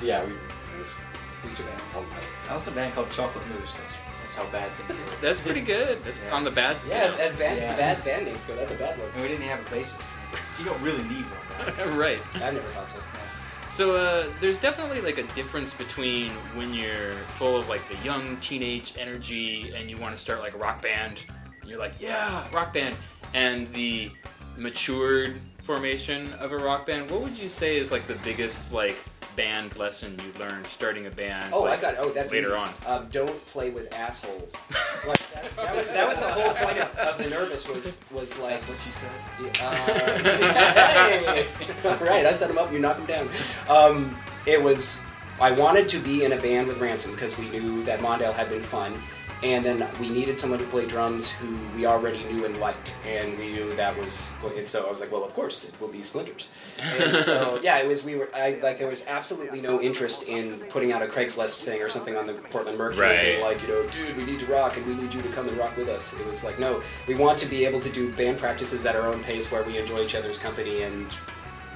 yeah, 0.03 0.25
we. 0.25 0.33
It 0.33 0.39
was, 0.81 0.89
It 0.89 1.45
was 1.45 1.55
too 1.55 1.63
bad. 1.63 2.05
I 2.51 2.55
was 2.55 2.67
in 2.67 2.73
a 2.73 2.77
band 2.77 2.93
called 2.95 3.11
Chocolate 3.11 3.45
Moose. 3.51 3.77
That's, 3.77 3.97
that's 4.23 4.35
how 4.35 4.45
bad 4.51 4.69
things. 4.89 5.17
That's 5.19 5.41
pretty 5.41 5.61
good. 5.61 6.03
That's 6.05 6.19
on 6.33 6.43
the 6.43 6.51
bad 6.51 6.83
scale. 6.83 6.99
Yeah, 6.99 7.05
as, 7.07 7.17
as 7.19 7.33
band, 7.37 7.61
Yeah. 7.61 7.77
bad 7.77 8.05
band 8.05 8.27
names 8.27 8.45
go, 8.47 8.57
that's 8.57 8.73
a 8.73 8.77
bad 8.77 8.99
one. 8.99 9.09
And 9.15 9.23
we 9.23 9.29
didn't 9.29 9.47
have 9.47 9.61
a 9.61 9.65
bassist. 9.65 10.09
You 10.59 10.65
don't 10.65 10.81
really 10.83 11.05
need 11.05 11.25
one. 11.31 11.97
right. 11.97 12.21
I 12.35 12.51
never 12.51 12.59
thought 12.75 12.91
so. 12.91 12.99
So 13.67 13.97
uh, 13.97 14.27
there's 14.41 14.59
definitely 14.59 15.01
like 15.01 15.19
a 15.19 15.23
difference 15.35 15.73
between 15.73 16.31
when 16.55 16.75
you're 16.75 17.15
full 17.37 17.57
of 17.57 17.69
like 17.69 17.81
the 17.89 17.97
young 18.05 18.37
teenage 18.39 18.95
energy 18.99 19.73
and 19.75 19.91
you 19.91 19.97
want 19.97 20.15
to 20.15 20.21
start 20.21 20.41
like 20.41 20.55
a 20.55 20.59
rock 20.59 20.83
band. 20.83 21.25
And 21.61 21.71
you're 21.71 21.79
like, 21.79 21.95
yeah, 21.99 22.47
rock 22.53 22.73
band, 22.73 22.97
and 23.35 23.69
the 23.69 24.11
matured 24.57 25.41
formation 25.63 26.33
of 26.35 26.53
a 26.53 26.59
rock 26.59 26.87
band. 26.87 27.11
What 27.11 27.23
would 27.23 27.39
you 27.39 27.49
say 27.49 27.77
is 27.77 27.93
like 27.93 28.07
the 28.07 28.17
biggest 28.17 28.73
like 28.73 28.97
band 29.37 29.77
lesson 29.77 30.19
you 30.25 30.41
learned 30.41 30.67
starting 30.67 31.07
a 31.07 31.11
band? 31.11 31.53
Oh, 31.53 31.63
like, 31.63 31.79
I 31.79 31.83
got. 31.83 31.95
Oh, 31.99 32.11
that's 32.11 32.33
later 32.33 32.49
easy. 32.49 32.57
on. 32.57 32.71
Um, 32.87 33.09
don't 33.11 33.47
play 33.47 33.71
with 33.71 33.93
assholes. 33.93 34.57
like 35.07 35.19
that's, 35.33 35.57
that 35.57 35.77
was 35.77 35.91
that 35.91 36.09
was 36.09 36.19
the 36.21 36.29
whole 36.29 36.55
point 36.55 36.79
of, 36.79 36.97
of 36.99 37.19
the 37.19 37.29
nervous 37.31 37.69
was 37.69 38.01
was 38.11 38.39
like. 38.39 38.61
That's 38.61 38.69
what 38.69 38.87
you 38.87 38.93
said. 38.93 39.11
Uh, 39.61 40.19
hey! 40.25 41.47
All 41.85 41.97
right, 41.99 42.27
I 42.27 42.33
set 42.33 42.51
him 42.51 42.59
up. 42.59 42.73
You 42.73 42.79
knock 42.79 42.99
him 42.99 43.07
down. 43.07 43.29
Um, 43.69 44.17
it 44.47 44.63
was. 44.63 45.01
I 45.41 45.51
wanted 45.51 45.89
to 45.89 45.99
be 45.99 46.25
in 46.25 46.33
a 46.33 46.37
band 46.37 46.69
with 46.69 46.79
Ransom 46.79 47.13
because 47.13 47.37
we 47.37 47.49
knew 47.49 47.83
that 47.85 48.01
Mondale 48.01 48.33
had 48.33 48.49
been 48.49 48.63
fun, 48.63 48.93
and 49.43 49.65
then 49.65 49.89
we 50.01 50.09
needed 50.09 50.39
someone 50.39 50.61
to 50.61 50.65
play 50.67 50.87
drums 50.87 51.31
who 51.31 51.57
we 51.75 51.85
already 51.85 52.23
knew 52.25 52.45
and 52.45 52.59
liked, 52.61 52.95
and 53.07 53.37
we 53.39 53.51
knew 53.53 53.75
that 53.75 53.99
was. 53.99 54.37
And 54.57 54.69
so 54.69 54.87
I 54.87 54.91
was 54.91 55.01
like, 55.01 55.11
well, 55.11 55.25
of 55.25 55.35
course, 55.35 55.69
it 55.69 55.81
will 55.81 55.89
be 55.89 56.03
Splinters. 56.03 56.51
And 56.81 57.17
so 57.17 57.59
yeah, 57.63 57.79
it 57.79 57.89
was. 57.89 58.05
We 58.05 58.15
were. 58.17 58.29
I 58.35 58.59
like. 58.63 58.79
There 58.79 58.89
was 58.89 59.05
absolutely 59.07 59.61
no 59.61 59.81
interest 59.81 60.29
in 60.29 60.59
putting 60.69 60.93
out 60.93 61.03
a 61.03 61.07
Craigslist 61.07 61.65
thing 61.65 61.83
or 61.83 61.89
something 61.89 62.17
on 62.17 62.27
the 62.27 62.35
Portland 62.35 62.79
Mercury. 62.79 63.07
Right. 63.07 63.23
being 63.23 63.43
like, 63.43 63.63
you 63.63 63.69
know, 63.69 63.87
dude, 63.89 64.17
we 64.17 64.25
need 64.25 64.39
to 64.41 64.47
rock, 64.47 64.77
and 64.77 64.87
we 64.87 64.95
need 64.95 65.13
you 65.13 65.23
to 65.23 65.29
come 65.31 65.49
and 65.49 65.57
rock 65.59 65.77
with 65.77 65.89
us. 65.89 66.13
It 66.19 66.27
was 66.27 66.45
like, 66.45 66.59
no, 66.59 66.81
we 67.09 67.15
want 67.15 67.39
to 67.39 67.47
be 67.47 67.65
able 67.65 67.81
to 67.81 67.91
do 67.91 68.13
band 68.13 68.39
practices 68.39 68.87
at 68.87 68.95
our 68.95 69.09
own 69.09 69.23
pace 69.23 69.51
where 69.51 69.63
we 69.65 69.79
enjoy 69.79 70.01
each 70.01 70.15
other's 70.15 70.39
company 70.39 70.83
and 70.83 71.07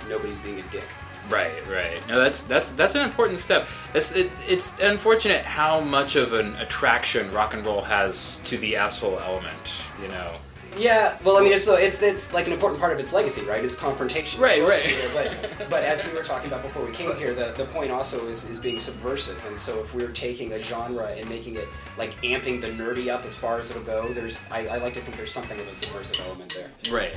nobody's 0.08 0.38
being 0.40 0.60
a 0.60 0.70
dick. 0.70 0.84
Right, 1.28 1.52
right. 1.68 2.06
No, 2.08 2.20
that's 2.20 2.42
that's 2.42 2.70
that's 2.70 2.94
an 2.94 3.02
important 3.02 3.40
step. 3.40 3.66
It's 3.94 4.12
it, 4.12 4.30
it's 4.48 4.78
unfortunate 4.80 5.44
how 5.44 5.80
much 5.80 6.14
of 6.16 6.32
an 6.32 6.54
attraction 6.56 7.30
rock 7.32 7.52
and 7.54 7.64
roll 7.66 7.82
has 7.82 8.38
to 8.44 8.56
the 8.58 8.76
asshole 8.76 9.18
element. 9.18 9.74
You 10.00 10.08
know. 10.08 10.32
Yeah, 10.78 11.16
well, 11.24 11.38
I 11.38 11.40
mean, 11.40 11.54
it's 11.54 11.66
it's 11.66 12.02
it's 12.02 12.34
like 12.34 12.46
an 12.46 12.52
important 12.52 12.78
part 12.80 12.92
of 12.92 13.00
its 13.00 13.10
legacy, 13.14 13.42
right? 13.46 13.64
It's 13.64 13.74
confrontation. 13.74 14.42
Right, 14.42 14.58
It's 14.62 14.76
right. 14.76 15.14
there, 15.14 15.36
But 15.58 15.70
but 15.70 15.82
as 15.82 16.04
we 16.04 16.12
were 16.12 16.22
talking 16.22 16.48
about 16.48 16.62
before 16.62 16.84
we 16.84 16.92
came 16.92 17.16
here, 17.16 17.32
the, 17.32 17.54
the 17.56 17.64
point 17.64 17.90
also 17.90 18.26
is, 18.28 18.44
is 18.50 18.58
being 18.58 18.78
subversive. 18.78 19.42
And 19.46 19.58
so 19.58 19.80
if 19.80 19.94
we're 19.94 20.10
taking 20.12 20.52
a 20.52 20.58
genre 20.58 21.06
and 21.12 21.26
making 21.30 21.56
it 21.56 21.66
like 21.96 22.12
amping 22.22 22.60
the 22.60 22.68
nerdy 22.68 23.10
up 23.10 23.24
as 23.24 23.34
far 23.34 23.58
as 23.58 23.70
it'll 23.70 23.84
go, 23.84 24.12
there's 24.12 24.44
I, 24.50 24.66
I 24.66 24.76
like 24.76 24.92
to 24.94 25.00
think 25.00 25.16
there's 25.16 25.32
something 25.32 25.58
of 25.58 25.66
a 25.66 25.74
subversive 25.74 26.26
element 26.26 26.54
there. 26.54 26.70
Right. 26.94 27.14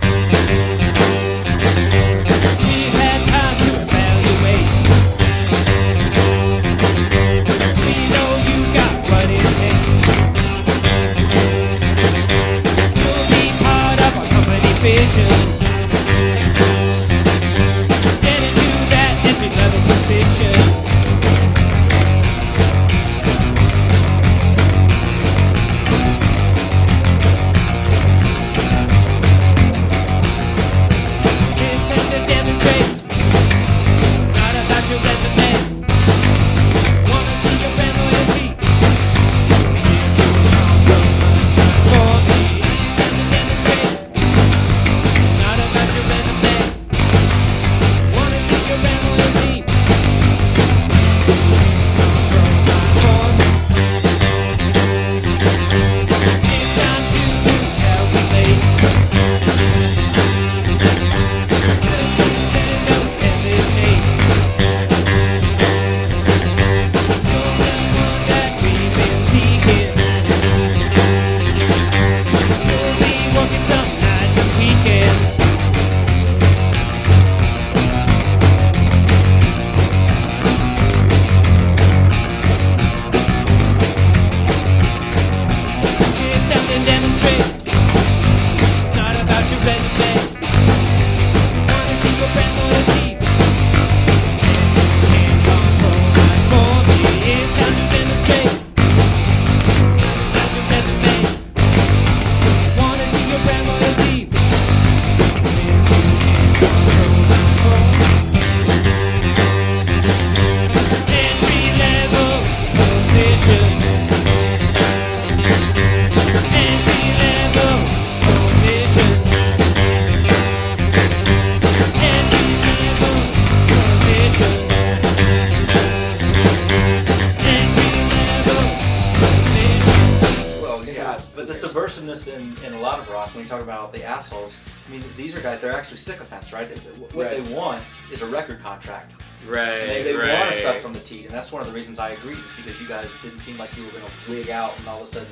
Right. 139.47 139.87
They, 139.87 140.03
they 140.03 140.15
right. 140.15 140.39
want 140.39 140.53
to 140.53 140.61
suck 140.61 140.81
from 140.81 140.93
the 140.93 140.99
teat, 140.99 141.25
and 141.25 141.31
that's 141.31 141.51
one 141.51 141.61
of 141.61 141.67
the 141.67 141.73
reasons 141.73 141.99
I 141.99 142.09
agreed, 142.09 142.37
is 142.37 142.51
because 142.57 142.81
you 142.81 142.87
guys 142.87 143.15
didn't 143.21 143.39
seem 143.39 143.57
like 143.57 143.75
you 143.77 143.85
were 143.85 143.91
going 143.91 144.03
to 144.03 144.31
wig 144.31 144.49
out, 144.49 144.77
and 144.77 144.87
all 144.87 144.97
of 144.97 145.03
a 145.03 145.05
sudden, 145.05 145.29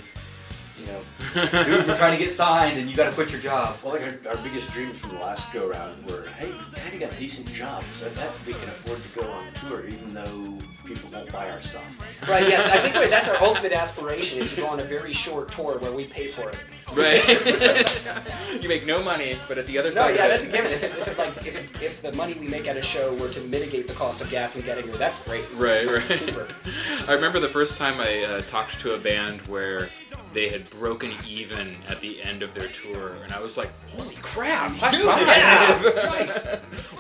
you 0.80 0.86
know, 0.86 1.02
dude, 1.34 1.88
we're 1.88 1.98
trying 1.98 2.18
to 2.18 2.24
get 2.24 2.32
signed, 2.32 2.78
and 2.80 2.90
you 2.90 2.96
got 2.96 3.10
to 3.10 3.12
quit 3.12 3.32
your 3.32 3.42
job. 3.42 3.78
Well, 3.84 3.94
like 3.94 4.04
our, 4.04 4.32
our 4.32 4.44
biggest 4.44 4.72
dreams 4.72 4.98
from 4.98 5.12
the 5.12 5.20
last 5.20 5.52
go 5.52 5.70
round 5.70 6.10
were, 6.10 6.28
hey, 6.38 6.54
Patty 6.76 7.00
got 7.00 7.18
decent 7.18 7.52
jobs. 7.52 8.04
I 8.04 8.10
bet 8.10 8.32
we 8.46 8.54
can 8.54 8.70
afford 8.70 9.02
to 9.04 9.20
go 9.20 9.28
on 9.68 9.72
tour, 9.72 9.88
even 9.88 10.14
though 10.14 10.58
people 10.86 11.10
won't 11.12 11.32
buy 11.32 11.50
our 11.50 11.62
stuff. 11.62 11.84
Right, 12.30 12.48
yes, 12.48 12.70
I 12.70 12.78
think 12.78 12.94
that's 13.10 13.28
our 13.28 13.42
ultimate 13.42 13.74
aspiration 13.74 14.40
is 14.42 14.54
to 14.54 14.62
go 14.62 14.68
on 14.68 14.80
a 14.80 14.84
very 14.84 15.14
short 15.14 15.52
tour 15.52 15.78
where 15.80 15.92
we 15.92 16.06
pay 16.06 16.28
for 16.28 16.50
it. 16.50 16.64
Right. 16.94 18.62
you 18.64 18.70
make 18.70 18.86
no 18.86 19.04
money, 19.04 19.36
but 19.48 19.58
at 19.58 19.68
the 19.68 19.78
other 19.78 19.90
No, 19.90 19.96
side. 19.96 20.16
yeah, 20.16 20.26
of 20.26 20.32
that's 20.32 20.46
a 20.46 20.52
given. 20.52 20.72
If, 20.72 20.84
it, 20.84 20.92
if, 20.92 21.08
it, 21.08 21.18
like, 21.18 21.38
if, 21.46 21.56
it, 21.56 21.82
if 21.82 22.02
the 22.02 22.14
money 22.14 22.34
we 22.34 22.48
make 22.48 22.68
at 22.68 22.78
a 22.78 22.82
show 22.82 23.14
were 23.16 23.30
to 23.30 23.42
mitigate 23.42 23.88
the 23.88 23.94
cost 23.94 24.22
of 24.22 24.30
gas 24.30 24.56
and 24.56 24.64
getting 24.64 24.86
here, 24.86 24.94
that's 24.94 25.24
great. 25.24 25.46
Right, 25.54 25.90
right. 25.90 26.10
Super. 26.10 26.48
I 27.08 27.14
remember 27.14 27.40
the 27.40 27.50
first 27.50 27.78
time 27.78 28.00
I 28.00 28.24
uh, 28.24 28.42
talked 28.42 28.80
to 28.82 28.94
a 28.94 28.98
band 28.98 29.42
where 29.48 29.90
they 30.38 30.50
had 30.50 30.70
broken 30.70 31.14
even 31.28 31.68
at 31.90 32.00
the 32.00 32.22
end 32.22 32.44
of 32.44 32.54
their 32.54 32.68
tour, 32.68 33.18
and 33.24 33.34
I 33.34 33.40
was 33.42 33.58
like, 33.58 33.72
"Holy 33.90 34.14
crap! 34.22 34.70
high 34.76 34.90
Dude, 34.92 35.02
five!" 35.02 35.26
yeah, 35.26 36.06
nice. 36.06 36.46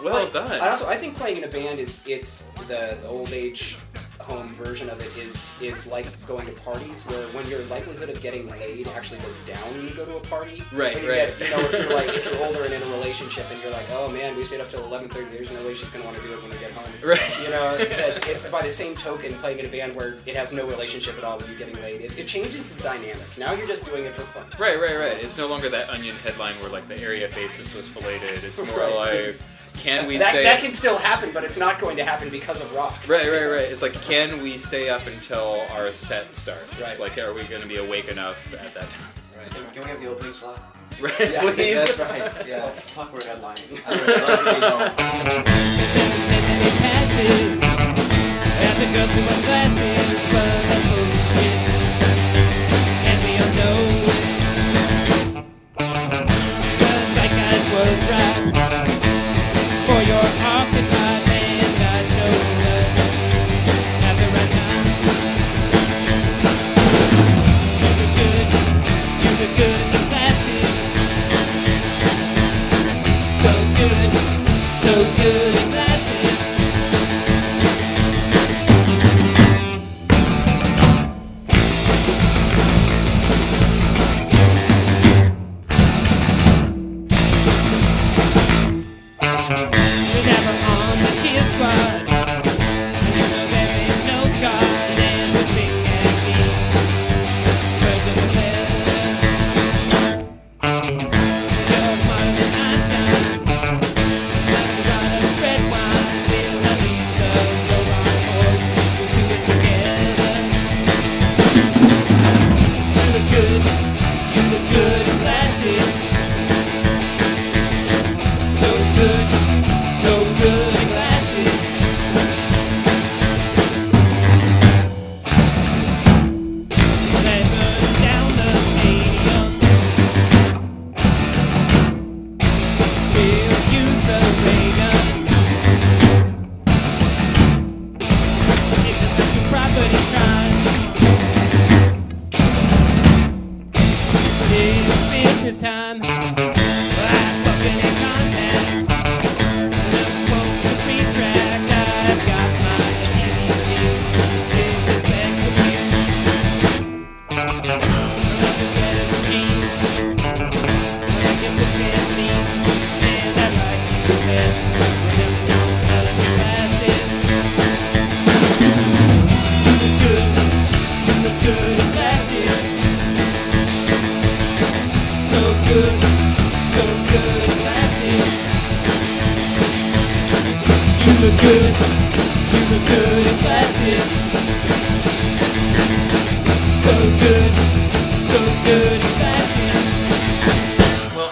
well 0.03 0.23
Like, 0.23 0.33
done. 0.33 0.59
I 0.59 0.69
also 0.69 0.87
I 0.87 0.95
think 0.95 1.15
playing 1.15 1.37
in 1.37 1.43
a 1.43 1.47
band 1.47 1.77
is 1.77 2.01
it's 2.07 2.45
the, 2.67 2.97
the 2.99 3.07
old 3.07 3.31
age 3.31 3.77
home 4.27 4.53
version 4.53 4.89
of 4.89 4.99
it 5.01 5.15
is 5.17 5.53
is 5.61 5.87
like 5.87 6.05
going 6.27 6.45
to 6.45 6.51
parties 6.61 7.05
where 7.05 7.25
when 7.29 7.47
your 7.47 7.61
likelihood 7.65 8.09
of 8.09 8.21
getting 8.21 8.47
laid 8.49 8.87
actually 8.89 9.19
goes 9.21 9.37
down 9.45 9.63
when 9.75 9.87
you 9.87 9.93
go 9.93 10.05
to 10.05 10.17
a 10.17 10.19
party. 10.21 10.61
Right, 10.71 10.95
when 10.95 11.03
you 11.05 11.09
right. 11.09 11.37
Get, 11.37 11.49
you 11.49 11.55
know, 11.55 11.61
if 11.63 11.71
you're 11.73 11.95
like 11.95 12.07
if 12.09 12.25
you're 12.25 12.45
older 12.45 12.63
and 12.65 12.73
in 12.73 12.81
a 12.81 12.85
relationship 12.97 13.45
and 13.51 13.61
you're 13.61 13.71
like, 13.71 13.87
oh 13.91 14.09
man, 14.11 14.35
we 14.35 14.43
stayed 14.43 14.61
up 14.61 14.69
till 14.69 14.81
11:30. 14.81 15.31
There's 15.31 15.51
no 15.51 15.63
way 15.65 15.73
she's 15.73 15.89
gonna 15.91 16.05
want 16.05 16.17
to 16.17 16.23
do 16.23 16.33
it 16.33 16.41
when 16.41 16.51
we 16.51 16.57
get 16.57 16.71
home. 16.71 16.85
Right. 17.03 17.21
You 17.41 17.49
know, 17.49 17.75
it's 17.79 18.47
by 18.49 18.61
the 18.61 18.69
same 18.69 18.95
token 18.95 19.31
playing 19.35 19.59
in 19.59 19.65
a 19.65 19.69
band 19.69 19.95
where 19.95 20.17
it 20.25 20.35
has 20.35 20.51
no 20.51 20.65
relationship 20.67 21.17
at 21.17 21.23
all 21.23 21.37
with 21.37 21.49
you 21.49 21.55
getting 21.57 21.75
laid. 21.75 22.01
It, 22.01 22.17
it 22.19 22.27
changes 22.27 22.67
the 22.67 22.81
dynamic. 22.83 23.23
Now 23.37 23.53
you're 23.53 23.67
just 23.67 23.85
doing 23.85 24.03
it 24.05 24.13
for 24.13 24.23
fun. 24.23 24.45
Right, 24.59 24.79
right, 24.79 24.97
right. 24.97 25.17
It's 25.23 25.37
no 25.37 25.47
longer 25.47 25.69
that 25.69 25.89
onion 25.89 26.15
headline 26.17 26.59
where 26.59 26.69
like 26.69 26.87
the 26.87 26.99
area 27.01 27.29
bassist 27.29 27.75
was 27.75 27.87
filleted. 27.87 28.43
It's 28.43 28.57
more 28.67 28.77
Right. 28.87 28.95
like, 29.27 29.39
can 29.77 30.07
we 30.07 30.17
that, 30.17 30.29
stay? 30.29 30.43
that 30.43 30.59
can 30.59 30.73
still 30.73 30.97
happen, 30.97 31.31
but 31.33 31.43
it's 31.43 31.57
not 31.57 31.79
going 31.79 31.97
to 31.97 32.03
happen 32.03 32.29
because 32.29 32.61
of 32.61 32.73
rock. 32.73 32.95
Right, 33.07 33.27
right, 33.29 33.45
right. 33.45 33.61
It's 33.71 33.81
like, 33.81 33.93
can 33.93 34.41
we 34.41 34.57
stay 34.57 34.89
up 34.89 35.07
until 35.07 35.61
our 35.71 35.91
set 35.91 36.33
starts? 36.33 36.81
Right. 36.81 36.99
Like, 36.99 37.17
are 37.17 37.33
we 37.33 37.43
going 37.43 37.61
to 37.61 37.67
be 37.67 37.77
awake 37.77 38.07
enough 38.09 38.53
at 38.53 38.73
that 38.73 38.89
time? 38.89 39.07
Right. 39.37 39.49
Can, 39.51 39.65
can 39.71 39.83
we 39.83 39.89
have 39.89 40.01
the 40.01 40.07
opening 40.09 40.33
slot? 40.33 40.59
Right, 40.99 41.13
Yeah, 41.19 41.41
please. 41.41 41.95
That's 41.95 41.99
right. 41.99 42.33
Oh, 42.41 42.45
Yeah. 42.47 42.69
fuck, 42.71 43.13
we're 43.13 43.19
headlining. 43.19 43.77
I 48.57 48.79
would 48.79 48.95
love 48.95 49.09
to 49.11 51.01
be 51.01 51.06
good 75.03 75.46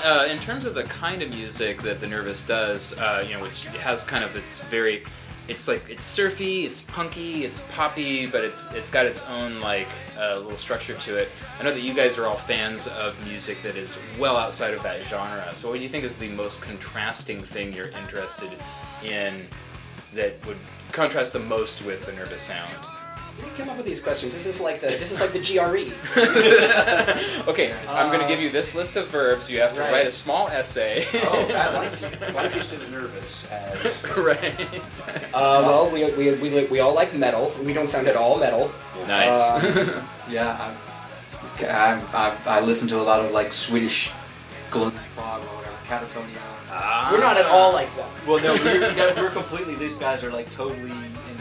uh, 0.06 0.28
in 0.30 0.38
terms 0.40 0.66
of 0.66 0.76
the 0.76 0.84
kind 0.84 1.24
of 1.24 1.30
music 1.30 1.82
that 1.82 2.00
the 2.00 2.08
Nervous 2.08 2.44
does, 2.44 2.98
uh, 3.00 3.24
you 3.28 3.34
know, 3.34 3.42
which 3.42 3.64
has 3.64 4.04
kind 4.04 4.24
of 4.24 4.36
its 4.36 4.60
very, 4.60 5.04
it's 5.48 5.68
like 5.68 5.90
it's 5.90 6.06
surfy, 6.06 6.66
it's 6.66 6.82
punky, 6.82 7.44
it's 7.44 7.62
poppy, 7.72 8.28
but 8.28 8.44
it's 8.44 8.72
it's 8.74 8.92
got 8.92 9.08
its 9.08 9.24
own 9.26 9.60
like 9.60 9.88
uh, 10.18 10.38
little 10.38 10.58
structure 10.58 10.94
to 10.94 11.16
it. 11.16 11.30
I 11.60 11.64
know 11.64 11.72
that 11.72 11.82
you 11.82 11.94
guys 11.94 12.20
are 12.20 12.28
all 12.28 12.36
fans 12.36 12.88
of 12.88 13.22
music 13.26 13.62
that 13.64 13.76
is 13.76 13.98
well 14.20 14.38
outside 14.38 14.74
of 14.76 14.84
that 14.84 15.04
genre. 15.04 15.52
So, 15.56 15.70
what 15.70 15.78
do 15.78 15.84
you 15.84 15.90
think 15.90 16.04
is 16.04 16.16
the 16.16 16.30
most 16.30 16.62
contrasting 16.62 17.42
thing 17.42 17.74
you're 17.74 17.90
interested 17.90 18.52
in 19.04 19.48
that 20.14 20.46
would 20.46 20.58
contrast 20.92 21.34
the 21.34 21.40
most 21.40 21.84
with 21.84 22.06
the 22.06 22.14
Nervous 22.14 22.44
sound? 22.44 22.95
Where 23.38 23.46
do 23.46 23.52
you 23.52 23.58
come 23.58 23.70
up 23.70 23.78
with 23.78 23.86
these 23.86 24.02
questions? 24.02 24.34
This 24.34 24.46
is 24.46 24.62
like 24.62 24.80
the 24.80 24.88
this 24.88 25.12
is 25.12 25.20
like 25.20 25.32
the 25.34 25.40
E. 25.40 25.58
GRE. 25.58 25.92
Okay, 27.50 27.74
I'm 27.88 28.08
going 28.08 28.22
to 28.22 28.28
give 28.28 28.40
you 28.40 28.50
this 28.50 28.74
list 28.76 28.96
of 28.96 29.08
verbs. 29.10 29.50
You 29.52 29.60
have 29.62 29.74
to 29.76 29.82
Right. 29.82 29.92
write 29.92 30.08
a 30.08 30.12
small 30.12 30.48
essay. 30.48 31.06
oh, 31.14 31.48
I 31.56 31.74
like, 31.78 32.34
like 32.34 32.56
used 32.56 32.70
to 32.72 32.78
the 32.78 32.90
nervous 32.90 33.48
as 33.52 34.04
right. 34.18 34.70
Uh, 35.34 35.62
well, 35.66 35.90
we, 35.92 36.10
we, 36.14 36.32
we, 36.36 36.66
we 36.66 36.80
all 36.80 36.94
like 36.96 37.14
metal. 37.14 37.54
We 37.64 37.74
don't 37.74 37.88
sound 37.88 38.08
at 38.08 38.16
all 38.16 38.38
metal. 38.40 38.72
Nice. 39.08 39.52
Uh, 39.52 40.04
Yeah, 40.30 40.74
I'm, 41.62 42.02
I, 42.16 42.36
I, 42.48 42.58
I 42.58 42.60
listen 42.62 42.88
to 42.90 43.00
a 43.00 43.04
lot 43.04 43.24
of 43.24 43.32
like 43.32 43.54
Swedish 43.54 44.12
gloom 44.72 44.92
prog 45.16 45.44
or 45.44 45.46
whatever, 45.58 45.76
Katatonia. 45.88 46.42
Ah. 46.72 47.10
We're 47.12 47.20
not 47.20 47.38
at 47.38 47.46
all 47.46 47.74
like 47.74 47.96
them. 47.96 48.10
Well, 48.28 48.42
no, 48.44 48.54
we're, 48.54 48.92
yeah, 48.98 49.22
we're 49.22 49.30
completely. 49.30 49.76
These 49.76 49.98
guys 49.98 50.24
are 50.24 50.32
like 50.32 50.50
totally 50.50 50.92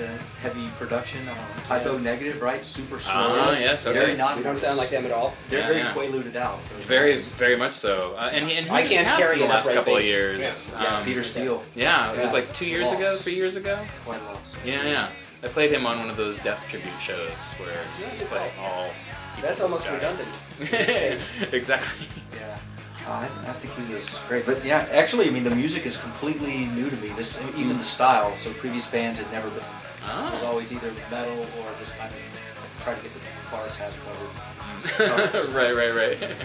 into 0.00 0.06
heavy 0.40 0.68
production. 0.78 1.28
Um, 1.28 1.36
Type 1.64 1.86
O 1.86 1.98
Negative, 1.98 2.40
right? 2.42 2.64
Super 2.64 2.98
slow. 2.98 3.12
Ah, 3.14 3.52
yes, 3.52 3.86
okay. 3.86 3.98
Very 3.98 4.16
not. 4.16 4.36
We 4.36 4.42
don't 4.42 4.56
sound 4.56 4.76
like 4.78 4.90
them 4.90 5.04
at 5.04 5.12
all. 5.12 5.34
They're 5.48 5.60
Yeah, 5.60 5.66
very 5.68 5.78
yeah. 5.80 5.94
quaaluded 5.94 6.36
out. 6.36 6.60
Very, 6.86 7.16
very 7.16 7.56
much 7.56 7.72
so. 7.72 8.14
Uh, 8.18 8.30
and 8.32 8.48
he, 8.48 8.56
and 8.56 8.66
he 8.66 8.72
I 8.72 8.84
can't 8.84 9.08
carry 9.08 9.38
the 9.38 9.46
last 9.46 9.66
upright 9.66 9.76
couple 9.76 9.96
of 9.96 10.04
years. 10.04 10.70
Yeah, 10.72 10.96
Um, 10.98 11.04
Peter 11.04 11.22
Steele. 11.22 11.64
Yeah, 11.74 12.12
it 12.12 12.20
was 12.20 12.32
like 12.32 12.46
two 12.54 12.64
it's 12.64 12.70
years 12.70 12.90
ago, 12.92 13.16
three 13.16 13.34
years 13.36 13.56
ago. 13.56 13.78
Quite 14.04 14.22
lost. 14.24 14.56
Yeah, 14.64 14.82
yeah. 14.84 15.08
I 15.42 15.48
played 15.48 15.72
him 15.72 15.86
on 15.86 15.98
one 15.98 16.10
of 16.10 16.16
those 16.16 16.38
death 16.38 16.66
tribute 16.68 17.00
shows 17.00 17.52
where 17.54 17.68
Yeah, 18.00 18.08
he's 18.08 18.20
good 18.20 18.28
playing 18.28 18.52
all. 18.60 18.88
That's 19.42 19.60
almost 19.60 19.84
died. 19.86 19.94
redundant. 19.94 20.28
in 20.60 20.66
this 20.66 21.28
case. 21.28 21.52
exactly. 21.52 22.06
Yeah. 22.34 22.58
Uh, 23.06 23.10
I, 23.46 23.50
I 23.50 23.52
think 23.54 23.74
he 23.86 23.92
was 23.92 24.18
great, 24.28 24.46
but 24.46 24.64
yeah, 24.64 24.88
actually, 24.90 25.28
I 25.28 25.30
mean, 25.30 25.44
the 25.44 25.54
music 25.54 25.84
is 25.84 25.98
completely 25.98 26.64
new 26.68 26.88
to 26.88 26.96
me. 26.96 27.08
This, 27.10 27.38
even 27.58 27.76
the 27.76 27.84
style. 27.84 28.34
So 28.36 28.50
previous 28.54 28.90
bands 28.90 29.20
had 29.20 29.30
never 29.30 29.50
been. 29.50 29.62
It 30.06 30.32
was 30.32 30.42
Oh. 30.42 30.46
always 30.48 30.72
either 30.72 30.92
metal 31.10 31.40
or 31.60 31.66
just 31.80 31.96
kind 31.96 32.12
of 32.12 32.20
try 32.82 32.94
to 32.94 33.02
get 33.02 33.12
the 33.14 33.20
bar 33.50 33.66
tab 33.68 33.92
covered. 34.04 35.54
right, 35.54 35.74
right, 35.74 35.94
right. 35.94 36.36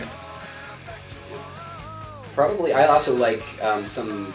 Probably, 2.34 2.74
I 2.74 2.86
also 2.88 3.16
like 3.16 3.44
um, 3.64 3.86
some 3.86 4.34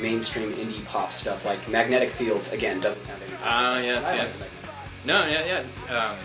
mainstream 0.00 0.52
indie 0.54 0.84
pop 0.86 1.12
stuff, 1.12 1.44
like 1.44 1.68
Magnetic 1.68 2.10
Fields. 2.10 2.52
Again, 2.52 2.80
doesn't 2.80 3.04
sound 3.04 3.22
anything. 3.22 3.38
Ah, 3.44 3.72
like 3.74 3.84
this. 3.84 3.94
yes, 3.94 4.06
I 4.06 4.16
yes. 4.16 4.50
Magnetic 4.50 4.50
Fields. 4.50 5.06
No, 5.06 5.26
yeah, 5.26 5.62
yeah. 5.88 5.96
Um, 6.10 6.16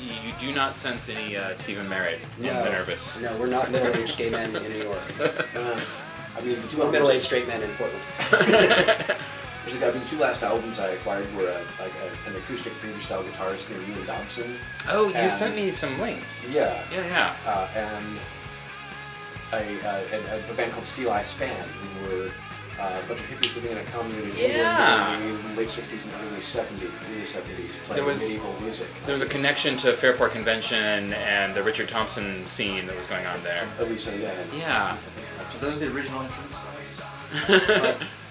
you, 0.00 0.12
you 0.26 0.34
do 0.38 0.54
not 0.54 0.74
sense 0.74 1.08
any 1.10 1.36
uh, 1.36 1.54
Stephin 1.54 1.88
Merritt 1.88 2.20
in 2.38 2.46
No, 2.46 2.64
The 2.64 2.70
Nervous. 2.70 3.20
No, 3.20 3.36
we're 3.38 3.46
not 3.46 3.70
middle-aged 3.70 4.16
gay 4.16 4.30
men 4.30 4.54
in 4.56 4.62
New 4.72 4.84
York. 4.84 5.20
Uh, 5.20 5.80
I 6.36 6.40
mean, 6.40 6.60
the 6.60 6.68
two 6.68 6.78
We're 6.78 6.90
middle-aged 6.90 7.22
straight 7.22 7.46
men 7.46 7.62
in 7.62 7.70
Portland. 7.72 8.02
There's 9.64 9.76
a 9.76 9.80
guy, 9.80 9.90
the 9.90 10.00
two 10.06 10.18
last 10.18 10.42
albums 10.42 10.78
I 10.78 10.88
acquired 10.88 11.32
were 11.34 11.48
a, 11.48 11.60
like 11.82 11.92
a, 12.02 12.28
an 12.28 12.36
acoustic 12.36 12.72
freestyle 12.74 13.24
guitarist 13.26 13.70
named 13.70 13.88
Ian 13.88 14.06
Dobson. 14.06 14.56
Oh, 14.90 15.08
you 15.08 15.14
And- 15.14 15.32
sent 15.32 15.56
me 15.56 15.70
some 15.72 15.98
links. 15.98 16.46
Yeah. 16.48 16.82
Yeah, 16.92 17.06
yeah. 17.06 17.36
Uh, 17.46 17.68
and 17.74 18.18
a, 19.52 19.88
uh, 19.88 20.16
and 20.16 20.50
a 20.50 20.54
band 20.54 20.72
called 20.72 20.84
Steeleye 20.84 21.22
Span, 21.24 21.64
who 21.68 22.08
were 22.16 22.30
uh, 22.78 23.00
a 23.02 23.08
bunch 23.08 23.20
of 23.20 23.26
hippies 23.26 23.54
living 23.54 23.72
in 23.72 23.78
a 23.78 23.84
commune 23.84 24.28
in 24.30 24.36
Yeah. 24.36 25.16
England 25.18 25.40
in 25.46 25.54
the 25.54 25.60
late 25.60 25.68
60s 25.68 26.04
and 26.04 26.12
early 26.12 26.40
70s, 26.40 26.82
early 26.82 27.22
70s, 27.22 27.70
playing 27.86 27.94
There 27.94 28.04
was- 28.04 28.20
medieval 28.22 28.54
music. 28.60 28.88
There 29.06 29.12
was 29.14 29.22
a 29.22 29.26
connection 29.26 29.76
to 29.78 29.94
Fairport 29.94 30.32
Convention 30.32 31.12
and 31.14 31.54
the 31.54 31.62
Richard 31.62 31.88
Thompson 31.88 32.46
scene 32.46 32.86
that 32.86 32.96
was 32.96 33.06
going 33.06 33.24
on 33.26 33.42
there. 33.42 33.66
At 33.78 33.88
least, 33.88 34.08
uh, 34.08 34.12
yeah. 34.12 34.32
Yeah. 34.54 34.96
So 35.52 35.58
those 35.66 35.76
are 35.80 35.86
the 35.86 35.94
original 35.94 36.20
instruments, 36.22 36.58
guys. 37.46 37.96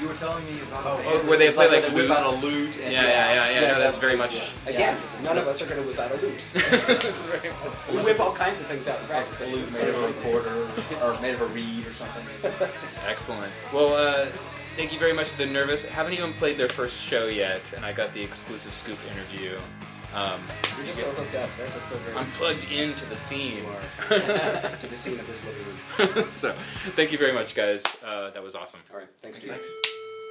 you 0.00 0.08
were 0.08 0.14
telling 0.14 0.44
me 0.46 0.60
about. 0.62 0.84
Oh, 0.86 0.96
band 0.96 1.08
Oh, 1.08 1.18
that 1.18 1.26
where 1.28 1.38
they 1.38 1.46
was 1.46 1.54
play 1.54 1.68
like 1.68 1.86
they 1.86 1.94
whip 1.94 2.10
out 2.10 2.24
a 2.24 2.46
lute. 2.46 2.76
Yeah, 2.76 2.84
And, 2.84 2.92
yeah, 2.92 3.02
yeah, 3.02 3.34
yeah. 3.34 3.60
Yeah, 3.60 3.72
no, 3.72 3.78
that's 3.78 3.96
yeah, 3.96 4.00
very 4.00 4.12
yeah. 4.12 4.18
much. 4.18 4.52
Again, 4.66 4.96
none 5.22 5.38
of 5.38 5.46
us 5.46 5.62
are 5.62 5.66
going 5.66 5.80
to 5.82 5.86
whip 5.86 5.98
out 5.98 6.12
a 6.12 6.16
lute. 6.16 6.38
this 6.52 7.04
is 7.04 7.26
very 7.26 7.50
much. 7.64 7.88
We 7.96 8.02
whip 8.04 8.20
all 8.20 8.32
kinds 8.32 8.60
of 8.60 8.66
things 8.66 8.88
out 8.88 9.00
in 9.00 9.06
practice. 9.06 9.40
A 9.40 9.46
lute 9.46 9.68
it's 9.68 9.80
made 9.80 9.88
of 9.88 9.94
a 9.94 9.98
sort 9.98 10.16
recorder 10.16 10.68
or 11.02 11.20
made 11.20 11.34
of 11.34 11.40
a 11.40 11.46
reed 11.46 11.86
or 11.86 11.92
something. 11.92 12.24
Excellent. 13.06 13.52
Well, 13.72 13.94
uh, 13.94 14.26
thank 14.76 14.92
you 14.92 14.98
very 14.98 15.12
much 15.12 15.30
to 15.32 15.38
the 15.38 15.46
Nervous. 15.46 15.84
Haven't 15.84 16.12
even 16.14 16.32
played 16.34 16.58
their 16.58 16.68
first 16.68 17.02
show 17.02 17.26
yet, 17.26 17.62
and 17.74 17.84
I 17.84 17.92
got 17.92 18.12
the 18.12 18.22
exclusive 18.22 18.74
scoop 18.74 18.98
interview. 19.10 19.58
Um, 20.16 20.40
You're 20.78 20.86
just 20.86 21.00
so 21.00 21.10
hooked 21.10 21.34
up. 21.34 21.50
That's 21.58 21.74
what's 21.74 21.90
so 21.90 21.98
great. 21.98 22.16
I'm 22.16 22.30
plugged 22.30 22.64
into 22.72 23.04
the 23.04 23.16
scene. 23.16 23.58
You 23.58 23.66
are. 23.66 23.82
to 24.80 24.86
the 24.86 24.96
scene 24.96 25.20
of 25.20 25.26
this 25.26 25.44
living 25.44 25.66
room. 25.66 26.30
so, 26.30 26.54
thank 26.96 27.12
you 27.12 27.18
very 27.18 27.32
much, 27.32 27.54
guys. 27.54 27.84
Uh, 28.02 28.30
that 28.30 28.42
was 28.42 28.54
awesome. 28.54 28.80
All 28.90 28.98
right, 28.98 29.08
thanks, 29.20 29.36
Steve. 29.36 29.60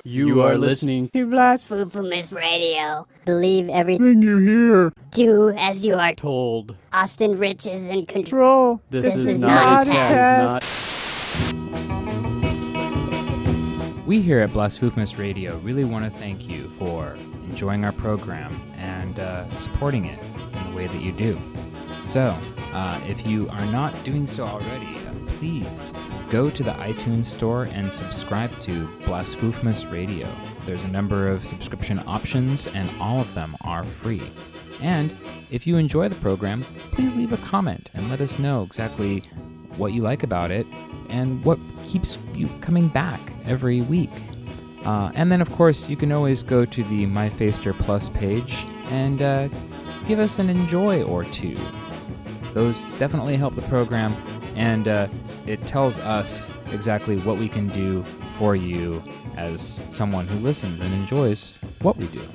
You, 0.03 0.41
are 0.41 0.57
listening 0.57 1.09
to 1.09 1.27
Blasphemy 1.27 1.83
Blasphemous 1.85 2.31
Radio. 2.31 3.07
Believe 3.25 3.69
everything 3.69 4.23
you 4.23 4.37
hear. 4.37 4.91
do 5.11 5.49
as 5.49 5.85
you 5.85 5.93
are 5.93 6.15
told. 6.15 6.69
Told. 6.69 6.77
Austin 6.91 7.37
Rich 7.37 7.67
is 7.67 7.85
in 7.85 8.07
control. 8.07 8.81
This, 8.89 9.05
This 9.05 9.15
is, 9.17 9.25
is 9.25 9.41
not, 9.41 9.85
not 9.85 9.87
a 9.87 9.91
a 9.91 10.59
test. 10.59 11.55
We 14.07 14.21
here 14.21 14.39
at 14.39 14.51
Blasphemous 14.51 15.17
Radio 15.19 15.57
really 15.59 15.83
want 15.83 16.11
to 16.11 16.19
thank 16.19 16.47
you 16.47 16.71
for 16.79 17.15
enjoying 17.49 17.85
our 17.85 17.91
program 17.91 18.61
and 18.77 19.19
uh, 19.19 19.55
supporting 19.55 20.05
it 20.05 20.19
in 20.19 20.69
the 20.69 20.75
way 20.75 20.87
that 20.87 21.01
you 21.01 21.11
do. 21.11 21.39
So, 21.99 22.37
uh, 22.73 23.01
if 23.05 23.25
you 23.25 23.47
are 23.49 23.65
not 23.65 24.03
doing 24.03 24.27
so 24.27 24.43
already, 24.43 24.97
uh, 24.97 25.13
please 25.37 25.93
go 26.29 26.49
to 26.49 26.63
the 26.63 26.73
iTunes 26.73 27.25
store 27.25 27.63
and 27.63 27.91
subscribe 27.91 28.59
to 28.61 28.87
Blasphemous 29.05 29.85
Radio. 29.85 30.33
There's 30.65 30.83
a 30.83 30.87
number 30.87 31.27
of 31.27 31.45
subscription 31.45 32.03
options, 32.05 32.67
and 32.67 32.89
all 32.99 33.19
of 33.19 33.33
them 33.33 33.55
are 33.61 33.85
free. 33.85 34.31
And 34.81 35.15
if 35.49 35.65
you 35.65 35.77
enjoy 35.77 36.09
the 36.09 36.15
program, 36.15 36.65
please 36.91 37.15
leave 37.15 37.31
a 37.31 37.37
comment 37.37 37.91
and 37.93 38.09
let 38.09 38.21
us 38.21 38.39
know 38.39 38.63
exactly 38.63 39.23
what 39.77 39.93
you 39.93 40.01
like 40.01 40.23
about 40.23 40.51
it 40.51 40.67
and 41.09 41.43
what 41.43 41.59
keeps 41.83 42.17
you 42.33 42.49
coming 42.61 42.87
back 42.87 43.21
every 43.45 43.81
week. 43.81 44.11
Uh, 44.85 45.11
and 45.15 45.31
then, 45.31 45.41
of 45.41 45.51
course, 45.51 45.89
you 45.89 45.97
can 45.97 46.11
always 46.11 46.43
go 46.43 46.63
to 46.63 46.83
the 46.83 47.05
My 47.07 47.29
Faster 47.29 47.73
Plus 47.73 48.09
page 48.09 48.65
and 48.85 49.21
uh, 49.21 49.47
give 50.07 50.19
us 50.19 50.37
an 50.37 50.49
enjoy 50.49 51.01
or 51.03 51.23
two. 51.25 51.57
Those 52.53 52.87
definitely 52.99 53.35
help 53.35 53.55
the 53.55 53.63
program, 53.63 54.13
and 54.55 54.87
uh, 54.87 55.07
it 55.47 55.65
tells 55.65 55.97
us 55.97 56.47
exactly 56.71 57.17
what 57.17 57.37
we 57.37 57.49
can 57.49 57.67
do 57.69 58.05
for 58.37 58.55
you 58.55 59.01
as 59.37 59.83
someone 59.89 60.27
who 60.27 60.37
listens 60.39 60.79
and 60.79 60.93
enjoys 60.93 61.59
what 61.81 61.97
we 61.97 62.07
do. 62.07 62.27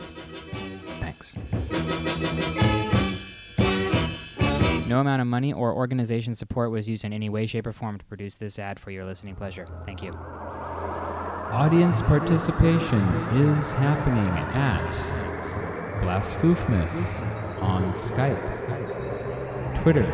Thanks. 0.99 1.37
No 4.89 4.99
amount 4.99 5.23
of 5.23 5.29
money 5.29 5.53
or 5.53 5.73
organization 5.73 6.35
support 6.35 6.73
was 6.73 6.89
used 6.89 7.05
in 7.05 7.13
any 7.13 7.29
way, 7.29 7.47
shape, 7.47 7.67
or 7.67 7.73
form 7.73 7.97
to 7.97 8.05
produce 8.07 8.35
this 8.35 8.59
ad 8.59 8.81
for 8.81 8.91
your 8.91 9.05
listening 9.05 9.37
pleasure. 9.37 9.69
Thank 9.85 10.03
you. 10.03 10.13
Audience 11.51 12.01
participation 12.03 13.01
is 13.33 13.73
happening 13.73 14.29
at 14.55 14.93
Blasphemous 16.01 17.21
on 17.61 17.93
Skype, 17.93 18.41
Twitter, 19.83 20.07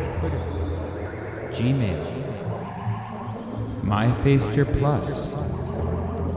Gmail, 1.51 2.03
MyFaster 3.83 4.65
Plus. 4.79 5.35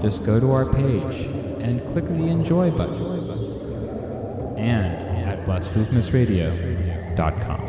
Just 0.03 0.23
go 0.25 0.39
to 0.39 0.53
our 0.53 0.67
page 0.71 1.23
and 1.63 1.81
click 1.93 2.05
the 2.05 2.29
enjoy 2.29 2.71
button. 2.71 3.07
And 4.59 5.03
at 5.27 5.47
blasphemousradio.com. 5.47 7.61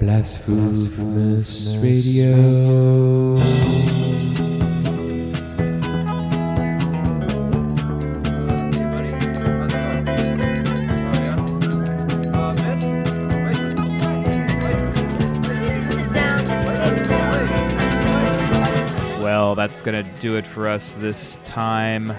Blasphemous 0.00 1.76
Radio. 1.76 3.77
That's 19.68 19.82
going 19.82 20.02
to 20.02 20.10
do 20.22 20.36
it 20.36 20.46
for 20.46 20.66
us 20.66 20.94
this 20.94 21.38
time. 21.44 22.14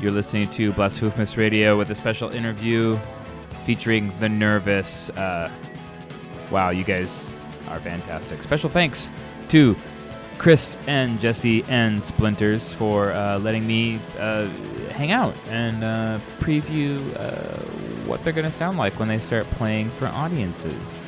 You're 0.00 0.12
listening 0.12 0.48
to 0.52 0.72
Blasphemous 0.72 1.36
Radio 1.36 1.76
with 1.76 1.90
a 1.90 1.94
special 1.94 2.30
interview 2.30 2.98
featuring 3.66 4.10
The 4.18 4.30
Nervous. 4.30 5.10
Uh, 5.10 5.50
wow, 6.50 6.70
you 6.70 6.82
guys 6.82 7.30
are 7.68 7.78
fantastic. 7.80 8.42
Special 8.42 8.70
thanks 8.70 9.10
to 9.50 9.76
Chris 10.38 10.78
and 10.86 11.20
Jesse 11.20 11.64
and 11.68 12.02
Splinters 12.02 12.72
for 12.72 13.12
uh, 13.12 13.38
letting 13.40 13.66
me 13.66 14.00
uh, 14.18 14.46
hang 14.88 15.10
out 15.12 15.34
and 15.48 15.84
uh, 15.84 16.18
preview 16.38 16.98
uh, 17.20 17.58
what 18.06 18.24
they're 18.24 18.32
going 18.32 18.50
to 18.50 18.56
sound 18.56 18.78
like 18.78 18.98
when 18.98 19.08
they 19.08 19.18
start 19.18 19.44
playing 19.50 19.90
for 19.90 20.06
audiences. 20.06 20.98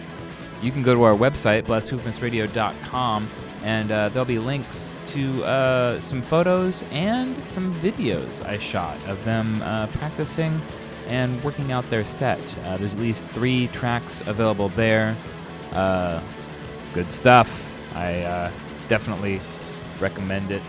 You 0.61 0.71
can 0.71 0.83
go 0.83 0.93
to 0.93 1.03
our 1.05 1.15
website, 1.15 1.63
blasphemousradio.com, 1.63 3.29
and 3.63 3.91
uh, 3.91 4.11
there'll 4.11 4.27
be 4.27 4.39
links 4.39 4.96
to 5.17 5.45
uh, 5.45 5.99
some 6.03 6.21
photos 6.21 6.85
and 6.91 7.37
some 7.49 7.73
videos 7.77 8.45
I 8.45 8.59
shot 8.59 9.03
of 9.07 9.25
them 9.25 9.63
uh, 9.63 9.87
practicing 9.87 10.61
and 11.09 11.43
working 11.43 11.73
out 11.73 11.89
their 11.89 12.05
set. 12.05 12.39
Uh, 12.65 12.77
there's 12.77 12.93
at 12.93 12.99
least 12.99 13.27
three 13.29 13.69
tracks 13.69 14.21
available 14.27 14.69
there. 14.71 15.17
Uh, 15.73 16.23
good 16.93 17.11
stuff. 17.11 17.49
I 17.95 18.21
uh, 18.25 18.53
definitely 18.89 19.41
recommend 20.01 20.51
it. 20.51 20.63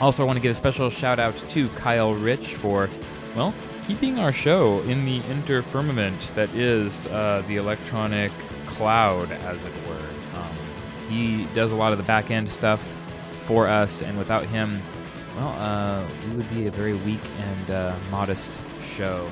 Also, 0.00 0.24
I 0.24 0.26
want 0.26 0.36
to 0.36 0.42
give 0.42 0.52
a 0.52 0.56
special 0.56 0.90
shout 0.90 1.20
out 1.20 1.36
to 1.50 1.68
Kyle 1.70 2.14
Rich 2.14 2.54
for, 2.56 2.88
well, 3.36 3.54
keeping 3.86 4.18
our 4.18 4.32
show 4.32 4.80
in 4.82 5.04
the 5.04 5.20
interfirmament 5.20 6.34
that 6.34 6.52
is 6.56 7.06
uh, 7.08 7.44
the 7.46 7.56
electronic 7.56 8.32
cloud, 8.66 9.30
as 9.30 9.62
it 9.62 9.88
were. 9.88 10.40
Um, 10.40 10.50
he 11.08 11.44
does 11.54 11.70
a 11.70 11.76
lot 11.76 11.92
of 11.92 11.98
the 11.98 12.04
back 12.04 12.32
end 12.32 12.48
stuff 12.48 12.82
for 13.48 13.66
us, 13.66 14.02
and 14.02 14.16
without 14.18 14.44
him, 14.44 14.80
well, 15.34 15.56
uh, 15.58 16.06
we 16.28 16.36
would 16.36 16.50
be 16.50 16.66
a 16.66 16.70
very 16.70 16.92
weak 16.92 17.22
and 17.38 17.70
uh, 17.70 17.96
modest 18.10 18.52
show 18.94 19.26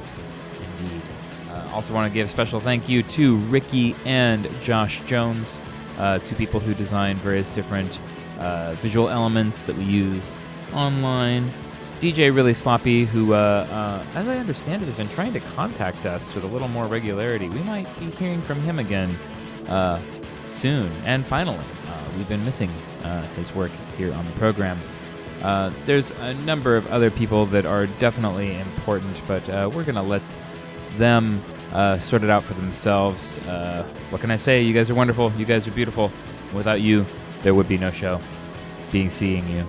indeed. 0.81 1.03
Uh, 1.51 1.69
also, 1.75 1.93
want 1.93 2.11
to 2.11 2.15
give 2.15 2.31
special 2.31 2.59
thank 2.59 2.89
you 2.89 3.03
to 3.03 3.37
Ricky 3.37 3.95
and 4.07 4.49
Josh 4.63 5.05
Jones, 5.05 5.59
uh, 5.99 6.19
two 6.21 6.35
people 6.35 6.61
who 6.61 6.73
design 6.73 7.17
various 7.17 7.49
different 7.51 7.99
uh, 8.39 8.75
visual 8.77 9.11
elements 9.11 9.65
that 9.65 9.77
we 9.77 9.85
use 9.85 10.33
online. 10.73 11.51
DJ 12.01 12.35
Really 12.35 12.55
Sloppy, 12.55 13.05
who, 13.05 13.35
uh, 13.35 14.03
as 14.15 14.29
I 14.29 14.37
understand 14.37 14.83
it, 14.83 14.87
has 14.87 14.97
been 14.97 15.09
trying 15.09 15.35
to 15.35 15.41
contact 15.41 16.07
us 16.07 16.35
with 16.35 16.45
a 16.45 16.49
little 16.49 16.69
more 16.69 16.87
regularity. 16.87 17.51
We 17.51 17.61
might 17.61 17.87
be 17.99 18.11
hearing 18.11 18.41
from 18.43 18.61
him 18.61 18.79
again 18.79 19.11
soon. 20.49 20.91
And 21.05 21.25
finally, 21.27 21.65
we've 22.17 22.29
been 22.29 22.45
missing 22.45 22.71
his 23.37 23.55
work 23.55 23.71
here 23.97 24.13
on 24.13 24.25
the 24.25 24.33
program. 24.33 24.79
Uh, 25.43 25.71
there's 25.85 26.11
a 26.13 26.35
number 26.45 26.77
of 26.77 26.87
other 26.89 27.11
people 27.11 27.45
that 27.47 27.67
are 27.67 27.87
definitely 27.87 28.59
important, 28.59 29.21
but 29.29 29.49
uh, 29.49 29.71
we're 29.73 29.85
going 29.85 29.95
to 29.95 30.03
let 30.03 30.23
them 30.97 31.43
uh, 31.73 31.99
sort 31.99 32.23
it 32.23 32.31
out 32.31 32.43
for 32.43 32.55
themselves. 32.55 33.39
Uh, 33.41 33.87
what 34.11 34.21
can 34.21 34.31
I 34.31 34.37
say? 34.37 34.63
You 34.63 34.73
guys 34.73 34.89
are 34.89 34.95
wonderful. 34.95 35.31
You 35.33 35.45
guys 35.45 35.67
are 35.67 35.73
beautiful. 35.73 36.11
Without 36.55 36.81
you, 36.81 37.05
there 37.43 37.55
would 37.55 37.69
be 37.69 37.77
no 37.77 37.91
show. 37.91 38.21
Being 38.91 39.11
seeing 39.11 39.47
you. 39.49 39.67